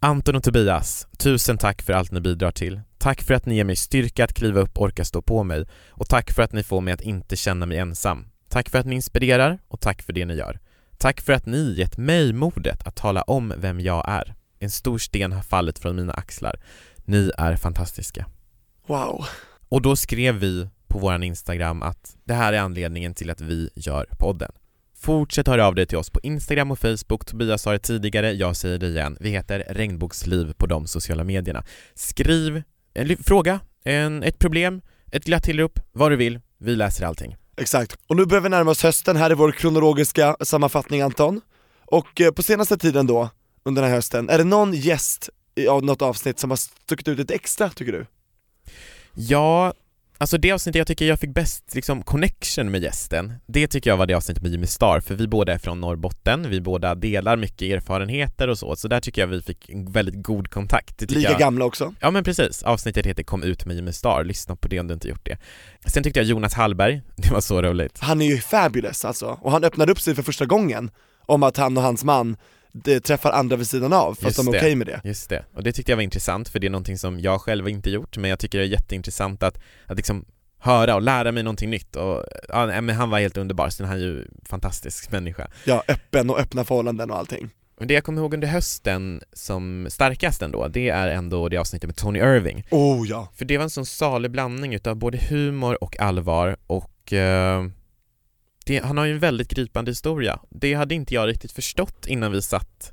[0.00, 2.80] Anton och Tobias, tusen tack för allt ni bidrar till.
[2.98, 5.64] Tack för att ni ger mig styrka att kliva upp och orka stå på mig
[5.90, 8.26] och tack för att ni får mig att inte känna mig ensam.
[8.48, 10.58] Tack för att ni inspirerar och tack för det ni gör.
[10.98, 14.34] Tack för att ni gett mig modet att tala om vem jag är.
[14.58, 16.60] En stor sten har fallit från mina axlar.
[17.04, 18.26] Ni är fantastiska.
[18.86, 19.26] Wow.
[19.68, 23.70] Och då skrev vi på våran Instagram att det här är anledningen till att vi
[23.74, 24.52] gör podden.
[25.00, 28.56] Fortsätt höra av dig till oss på Instagram och Facebook, Tobias sa det tidigare, jag
[28.56, 29.16] säger det igen.
[29.20, 31.64] Vi heter Regnbågsliv på de sociala medierna.
[31.94, 32.62] Skriv
[32.94, 36.40] en fråga, en, ett problem, ett glatt tillrop, vad du vill.
[36.58, 37.36] Vi läser allting.
[37.56, 37.98] Exakt.
[38.06, 41.40] Och nu börjar vi närma oss hösten, här är vår kronologiska sammanfattning Anton.
[41.86, 43.30] Och eh, på senaste tiden då,
[43.68, 47.08] under den här hösten, är det någon gäst i av något avsnitt som har stuckit
[47.08, 48.06] ut lite extra tycker du?
[49.14, 49.74] Ja,
[50.18, 53.96] alltså det avsnittet jag tycker jag fick bäst liksom connection med gästen, det tycker jag
[53.96, 57.36] var det avsnittet med Jimmy Star, för vi båda är från Norrbotten, vi båda delar
[57.36, 61.00] mycket erfarenheter och så, så där tycker jag vi fick en väldigt god kontakt.
[61.00, 61.38] Lika jag...
[61.38, 61.94] gamla också?
[62.00, 64.94] Ja men precis, avsnittet heter Kom ut med Jimmy Star, lyssna på det om du
[64.94, 65.38] inte gjort det.
[65.86, 67.98] Sen tyckte jag Jonas Hallberg, det var så roligt.
[68.00, 70.90] Han är ju fabulous alltså, och han öppnade upp sig för första gången
[71.26, 72.36] om att han och hans man
[72.84, 75.00] det träffar andra vid sidan av, fast de är okej med det.
[75.04, 77.68] Just det, och det tyckte jag var intressant för det är någonting som jag själv
[77.68, 80.24] inte gjort men jag tycker det är jätteintressant att, att liksom
[80.58, 83.90] höra och lära mig någonting nytt och ja, men han var helt underbar, sen är
[83.90, 85.48] han ju en fantastisk människa.
[85.64, 87.50] Ja, öppen och öppna förhållanden och allting.
[87.78, 91.88] Men det jag kommer ihåg under hösten som starkast ändå, det är ändå det avsnittet
[91.88, 92.66] med Tony Irving.
[92.70, 93.28] Oh ja!
[93.34, 97.64] För det var en sån salig blandning utav både humor och allvar och eh,
[98.68, 100.40] det, han har ju en väldigt gripande historia.
[100.50, 102.92] Det hade inte jag riktigt förstått innan vi satt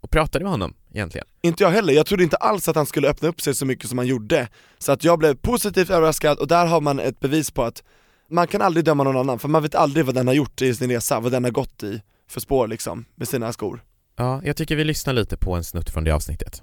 [0.00, 1.26] och pratade med honom egentligen.
[1.42, 3.88] Inte jag heller, jag trodde inte alls att han skulle öppna upp sig så mycket
[3.88, 4.48] som han gjorde.
[4.78, 7.82] Så att jag blev positivt överraskad och där har man ett bevis på att
[8.30, 10.74] man kan aldrig döma någon annan, för man vet aldrig vad den har gjort i
[10.74, 13.82] sin resa, vad den har gått i för spår liksom, med sina skor.
[14.16, 16.62] Ja, jag tycker vi lyssnar lite på en snutt från det avsnittet.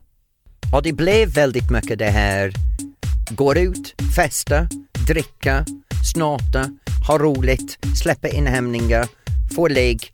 [0.73, 2.53] Och det blev väldigt mycket det här,
[3.29, 4.67] går ut, festa,
[5.07, 5.65] dricka,
[6.13, 6.69] snata,
[7.07, 9.07] ha roligt, släppa in hämningar,
[9.55, 10.13] få ligg,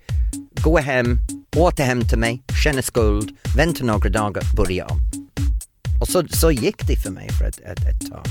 [0.64, 1.18] gå hem,
[1.56, 5.00] återhämta mig, känna skuld, vänta några dagar, börja om.
[6.02, 8.26] Och så, så gick det för mig för ett, ett, ett tag.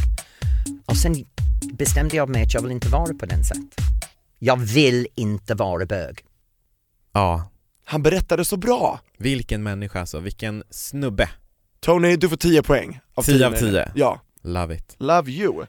[0.87, 1.25] Och sen
[1.73, 3.81] bestämde jag mig att jag vill inte vara på den sätt.
[4.39, 6.25] Jag vill inte vara bög.
[7.13, 7.51] Ja.
[7.85, 9.01] Han berättade så bra!
[9.19, 11.29] Vilken människa alltså, vilken snubbe.
[11.81, 13.01] Tony, du får 10 poäng.
[13.15, 13.73] Av 10 av menar jag.
[13.73, 13.93] 10.
[13.95, 14.21] Ja.
[14.49, 14.97] Love it.
[14.99, 15.67] Love you.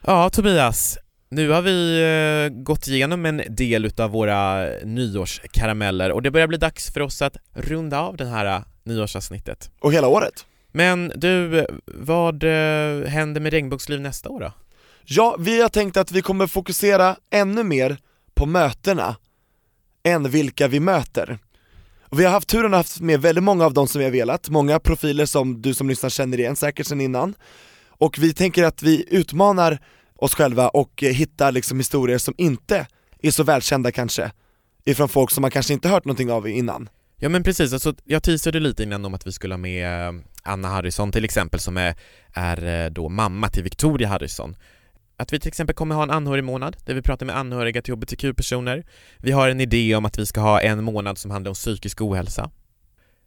[0.00, 0.98] Ja, Tobias.
[1.28, 6.58] Nu har vi eh, gått igenom en del utav våra nyårskarameller och det börjar bli
[6.58, 9.70] dags för oss att runda av det här eh, nyårsavsnittet.
[9.80, 10.46] Och hela året.
[10.72, 14.52] Men du, vad eh, händer med Regnbågsliv nästa år då?
[15.04, 17.96] Ja, vi har tänkt att vi kommer fokusera ännu mer
[18.34, 19.16] på mötena
[20.02, 21.38] än vilka vi möter.
[22.02, 24.12] Och vi har haft turen att haft med väldigt många av dem som vi har
[24.12, 27.34] velat, många profiler som du som lyssnar känner igen säkert sedan innan.
[28.02, 29.78] Och vi tänker att vi utmanar
[30.16, 32.86] oss själva och eh, hittar liksom historier som inte
[33.22, 34.32] är så välkända kanske,
[34.84, 36.88] ifrån folk som man kanske inte hört någonting av innan.
[37.16, 40.22] Ja men precis, alltså, jag teasade lite innan om att vi skulle ha med eh,
[40.42, 41.94] Anna Harrison till exempel som är,
[42.32, 44.56] är eh, då mamma till Victoria Harrison.
[45.16, 48.84] Att vi till exempel kommer ha en anhörigmånad där vi pratar med anhöriga till hbtq-personer.
[49.18, 52.00] Vi har en idé om att vi ska ha en månad som handlar om psykisk
[52.00, 52.50] ohälsa.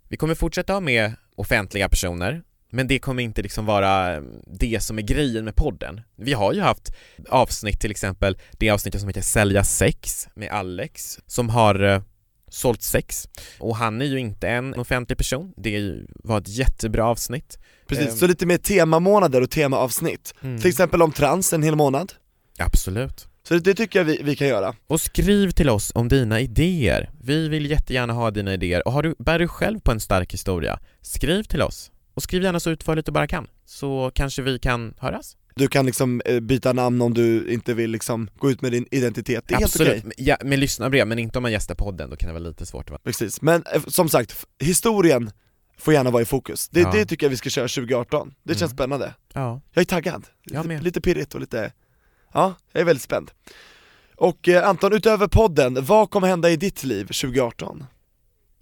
[0.08, 2.44] Vi kommer fortsätta ha med offentliga personer,
[2.76, 4.22] men det kommer inte liksom vara
[4.60, 6.02] det som är grejen med podden.
[6.16, 6.92] Vi har ju haft
[7.30, 12.02] avsnitt till exempel, det avsnittet som heter Sälja sex med Alex som har eh,
[12.50, 13.28] sålt sex
[13.60, 15.54] och han är ju inte en offentlig person.
[15.58, 17.60] Det var ett jättebra avsnitt.
[17.88, 20.34] Precis, Ehm, så lite mer temamånader och temaavsnitt.
[20.42, 20.62] Mm.
[20.62, 22.14] Till exempel om trans en hel månad.
[22.60, 23.28] Absolut.
[23.48, 24.76] Så det, det tycker jag vi, vi kan göra.
[24.88, 27.10] Och skriv till oss om dina idéer.
[27.22, 30.34] Vi vill jättegärna ha dina idéer och har du, bär du själv på en stark
[30.34, 31.92] historia, skriv till oss.
[32.16, 35.38] Och skriv gärna så utförligt du bara kan, så kanske vi kan höras.
[35.56, 38.88] Du kan liksom eh, byta namn om du inte vill liksom gå ut med din
[38.92, 40.26] identitet, det är Absolut, helt okej.
[40.28, 42.90] ja, med lyssnarbrev, men inte om man gästar podden, då kan det vara lite svårt
[42.92, 43.00] va?
[43.04, 45.32] Precis, men eh, som sagt, historien
[45.78, 46.70] får gärna vara i fokus.
[46.70, 46.92] Det, Ja.
[46.92, 48.78] det tycker jag vi ska köra 2018, det känns Mm.
[48.78, 49.14] spännande.
[49.34, 49.62] Ja.
[49.74, 50.84] Jag är taggad, Jag lite, med.
[50.84, 51.72] lite pirrigt och lite,
[52.34, 53.32] ja, jag är väldigt spänd.
[54.16, 57.84] Och eh, Anton, utöver podden, vad kommer hända i ditt liv 2018?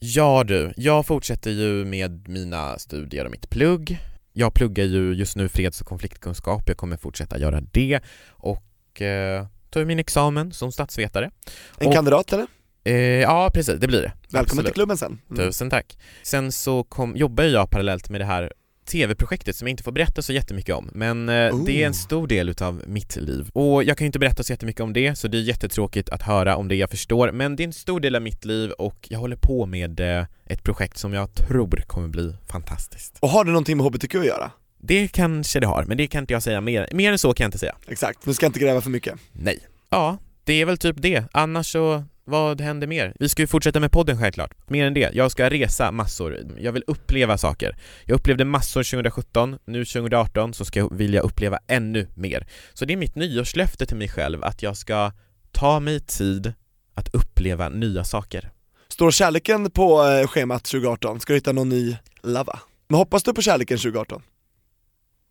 [0.05, 3.97] Ja du, jag fortsätter ju med mina studier och mitt plugg.
[4.33, 9.47] Jag pluggar ju just nu freds och konfliktkunskap, jag kommer fortsätta göra det och eh,
[9.69, 11.31] ta min examen som statsvetare.
[11.77, 12.47] En Och- kandidat eller?
[12.83, 14.11] Eh, ja precis, det blir det.
[14.21, 14.65] Välkommen Absolut.
[14.65, 15.19] till klubben sen.
[15.31, 15.45] Mm.
[15.47, 15.97] Tusen tack.
[16.23, 18.53] Sen så kom, jobbar jag parallellt med det här
[18.85, 21.65] TV-projektet som jag inte får berätta så jättemycket om, men eh, Oh.
[21.65, 23.49] det är en stor del utav mitt liv.
[23.53, 26.21] Och jag kan ju inte berätta så jättemycket om det, så det är jättetråkigt att
[26.21, 29.07] höra om det jag förstår, men det är en stor del av mitt liv och
[29.09, 33.17] jag håller på med eh, ett projekt som jag tror kommer bli fantastiskt.
[33.19, 34.51] Och har det någonting med HBTQ att göra?
[34.77, 37.43] Det kanske det har, men det kan inte jag säga mer, mer än så kan
[37.43, 37.75] jag inte säga.
[37.87, 39.13] Exakt, du ska inte gräva för mycket.
[39.31, 39.59] Nej.
[39.89, 41.23] Ja, det är väl typ det.
[41.31, 43.13] Annars så, vad händer mer?
[43.19, 44.51] Vi ska ju fortsätta med podden självklart.
[44.67, 46.39] Mer än det, jag ska resa massor.
[46.59, 47.77] Jag vill uppleva saker.
[48.05, 52.47] Jag upplevde massor 2017, nu 2018 så ska jag vilja uppleva ännu mer.
[52.73, 55.11] Så det är mitt nyårslöfte till mig själv, att jag ska
[55.51, 56.53] ta mig tid
[56.93, 58.51] att uppleva nya saker.
[58.87, 61.19] Står kärleken på eh, schemat 2018?
[61.19, 62.59] Ska du hitta någon ny lava?
[62.87, 64.21] Men hoppas du på kärleken 2018?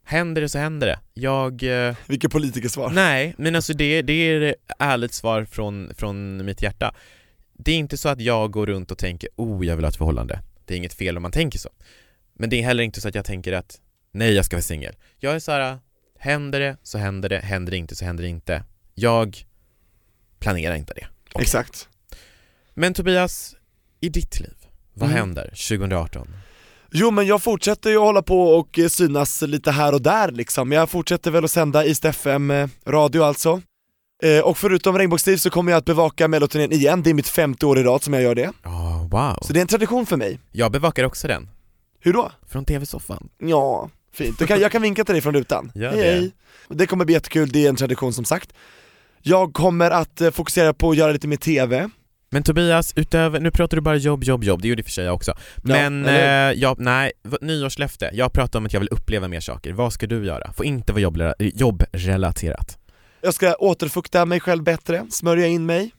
[0.04, 0.98] Händer det så händer det.
[1.14, 1.62] Jag...
[1.88, 2.90] Eh, Vilket politikersvar.
[2.90, 6.94] Nej, men alltså det, det är ärligt svar från, från mitt hjärta.
[7.52, 9.96] Det är inte så att jag går runt och tänker oh, jag vill ha ett
[9.96, 10.40] förhållande.
[10.64, 11.70] Det är inget fel om man tänker så.
[12.34, 13.80] Men det är heller inte så att jag tänker att
[14.12, 14.94] nej, jag ska vara singel.
[15.18, 15.78] Jag är så här,
[16.18, 18.64] händer det så händer det, händer det inte så händer det inte.
[18.94, 19.36] Jag
[20.38, 21.06] planerar inte det.
[21.40, 21.88] Exakt.
[22.74, 23.56] Men Tobias,
[24.00, 24.54] i ditt liv,
[24.94, 25.18] vad Mm.
[25.18, 26.28] händer 2018?
[26.94, 30.72] Jo men jag fortsätter ju hålla på och eh, synas lite här och där liksom.
[30.72, 33.62] Jag fortsätter väl att sända East FM eh, radio alltså.
[34.22, 37.66] Eh, och förutom Regnbågsliv så kommer jag att bevaka melloturnén igen, det är mitt femte
[37.66, 38.52] år i rad som jag gör det.
[38.64, 39.38] Oh, wow.
[39.42, 40.38] Så det är en tradition för mig.
[40.52, 41.48] Jag bevakar också den.
[42.00, 42.32] Hur då?
[42.48, 43.28] Från TV-soffan.
[43.38, 44.46] Ja, fint.
[44.46, 45.72] Kan, jag kan vinka till dig från rutan.
[45.74, 46.10] Gör hej, det.
[46.10, 46.32] hej.
[46.68, 48.52] Det kommer bli jättekul, det är en tradition som sagt.
[49.22, 51.90] Jag kommer att fokusera på att göra lite mer TV.
[52.32, 54.92] Men Tobias, utöver, nu pratar du bara jobb, jobb, jobb, det gjorde i och för
[54.92, 55.34] sig jag också.
[55.56, 59.72] Men, eller eh, jag, nej, nyårslöfte, jag pratar om att jag vill uppleva mer saker,
[59.72, 60.52] vad ska du göra?
[60.52, 62.78] Får inte vara jobbrelaterat.
[63.20, 65.90] Jag ska återfukta mig själv bättre, smörja in mig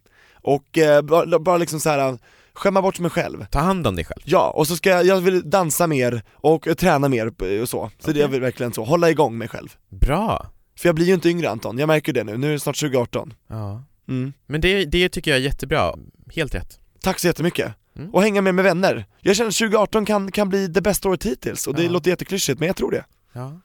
[0.42, 2.18] och eh, bara, bara liksom så här
[2.54, 3.46] skämma bort mig själv.
[3.52, 4.22] Ta hand om dig själv.
[4.26, 7.32] Ja, och så ska jag, jag vill dansa mer och eh, träna mer
[7.62, 7.92] och så.
[8.00, 9.70] Så det jag vill verkligen så, hålla igång mig själv.
[9.90, 10.50] Bra!
[10.80, 12.80] För jag blir ju inte yngre Anton, jag märker det nu, nu är det snart
[12.80, 13.34] 2018.
[13.48, 13.84] Ja.
[14.08, 14.34] Mm.
[14.46, 15.94] Men det, det tycker jag är jättebra,
[16.36, 16.80] helt rätt.
[17.02, 17.74] Tack så jättemycket.
[17.96, 18.10] Mm.
[18.14, 19.06] Och hänga med med vänner.
[19.22, 21.90] Jag känner att 2018 kan, kan bli det bästa året hittills, och det Ja.
[21.90, 23.06] låter jätteklyschigt men jag tror det.
[23.34, 23.60] Ja.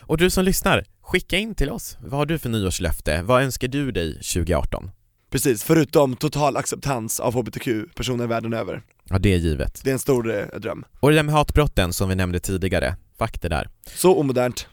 [0.00, 1.96] Och du som lyssnar, skicka in till oss.
[2.00, 3.22] Vad har du för nyårslöfte?
[3.22, 4.90] Vad önskar du dig 2018?
[5.30, 8.82] Precis, förutom total acceptans av HBTQ-personer världen över.
[9.04, 9.80] Ja, det är givet.
[9.84, 10.84] Det är en stor eh, dröm.
[11.00, 13.68] Och det där med hatbrotten som vi nämnde tidigare, fuck det där.
[13.86, 14.66] Så omodernt.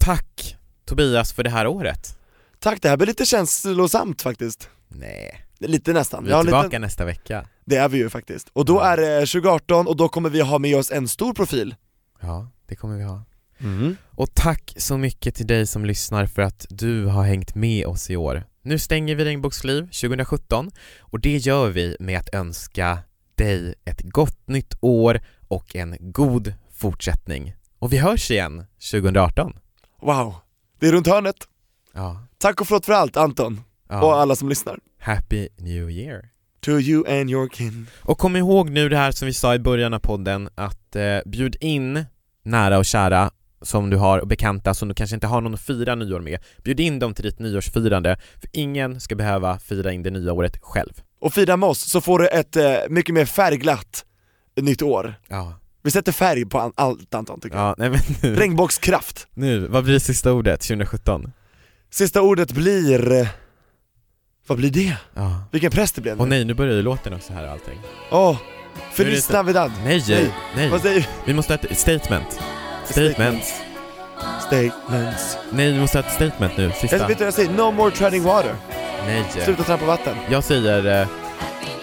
[0.00, 2.18] Tack Tobias för det här året.
[2.58, 4.70] Tack, det här blir lite känslosamt faktiskt.
[4.88, 5.46] Nej.
[5.58, 6.24] Lite nästan.
[6.24, 6.78] Vi är tillbaka lite...
[6.78, 7.46] nästa vecka.
[7.64, 8.48] Det är vi ju faktiskt.
[8.52, 11.74] Och då är det 2018 och då kommer vi ha med oss en stor profil.
[12.20, 13.22] Ja, det kommer vi ha.
[13.58, 13.96] Mm.
[14.10, 18.10] Och tack så mycket till dig som lyssnar för att du har hängt med oss
[18.10, 18.44] i år.
[18.62, 22.98] Nu stänger vi Regnbågsliv 2017 och det gör vi med att önska
[23.34, 27.54] dig ett gott nytt år och en god fortsättning.
[27.78, 29.58] Och vi hörs igen 2018.
[30.02, 30.34] Wow,
[30.80, 31.36] det är runt hörnet.
[31.96, 32.26] Ja.
[32.38, 34.02] Tack och förlåt för allt Anton, Ja.
[34.04, 34.78] och alla som lyssnar.
[35.00, 36.28] Happy New Year!
[36.60, 37.86] To you and your kin.
[38.02, 41.18] Och kom ihåg nu det här som vi sa i början av podden att eh,
[41.26, 42.04] bjud in
[42.42, 43.30] nära och kära
[43.62, 46.38] som du har och bekanta som du kanske inte har någon att fira nyår med.
[46.64, 50.58] Bjud in dem till ditt nyårsfirande, för ingen ska behöva fira in det nya året
[50.62, 50.92] själv.
[51.20, 54.04] Och fira med oss så får du ett eh, mycket mer färgglatt
[54.60, 55.14] nytt år.
[55.28, 55.52] Ja.
[55.82, 58.40] Vi sätter färg på allt Anton tycker Ja, nej men nu, jag.
[58.40, 59.26] Regnbågskraft.
[59.34, 61.32] nu, vad blir sista ordet 2017?
[61.90, 63.28] Sista ordet blir...
[64.46, 64.96] Vad blir det?
[65.14, 65.42] Ja.
[65.52, 66.26] Vilken press det blev nu.
[66.26, 67.80] nej, nu börjar ju låten också här och allting.
[68.10, 68.36] Åh,
[68.90, 69.72] är Feliz Navidad.
[69.84, 70.68] Nej, nej, nej.
[70.70, 72.40] Vad säger Vi måste ha ett statement.
[72.84, 73.44] Statement.
[74.46, 75.36] Statements.
[75.50, 76.96] Nej, vi måste ha ett statement nu, Jag sista.
[76.98, 77.50] vet du vad jag säger?
[77.50, 78.54] No more treading water.
[79.06, 79.24] Nej.
[79.44, 80.16] Sluta trampa vatten.
[80.30, 81.00] Jag säger...
[81.02, 81.08] Eh,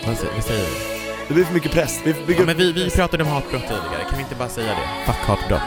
[0.05, 0.93] vad säger, vad säger du?
[1.27, 1.99] Det blir för mycket press.
[2.05, 4.67] Vi bygger Ja, men vi, vi pratade om hatbrott tidigare, kan vi inte bara säga
[4.67, 5.05] det?
[5.05, 5.61] Fuck hatbrott.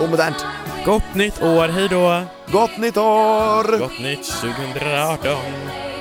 [0.00, 0.44] Omodernt.
[0.84, 2.24] Gott nytt år, hej då!
[2.52, 3.78] Gott nytt år!
[3.78, 5.36] Gott nytt 2018!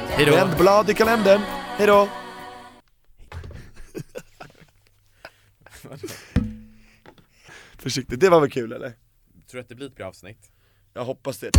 [0.07, 0.31] Hej då!
[0.31, 1.41] Vänd blad i kalendern.
[1.77, 2.07] Hejdå!
[7.77, 8.89] Försiktigt, det var väl kul eller?
[8.89, 8.95] Tror
[9.51, 10.51] du att det blir ett bra avsnitt?
[10.93, 11.51] Jag hoppas det.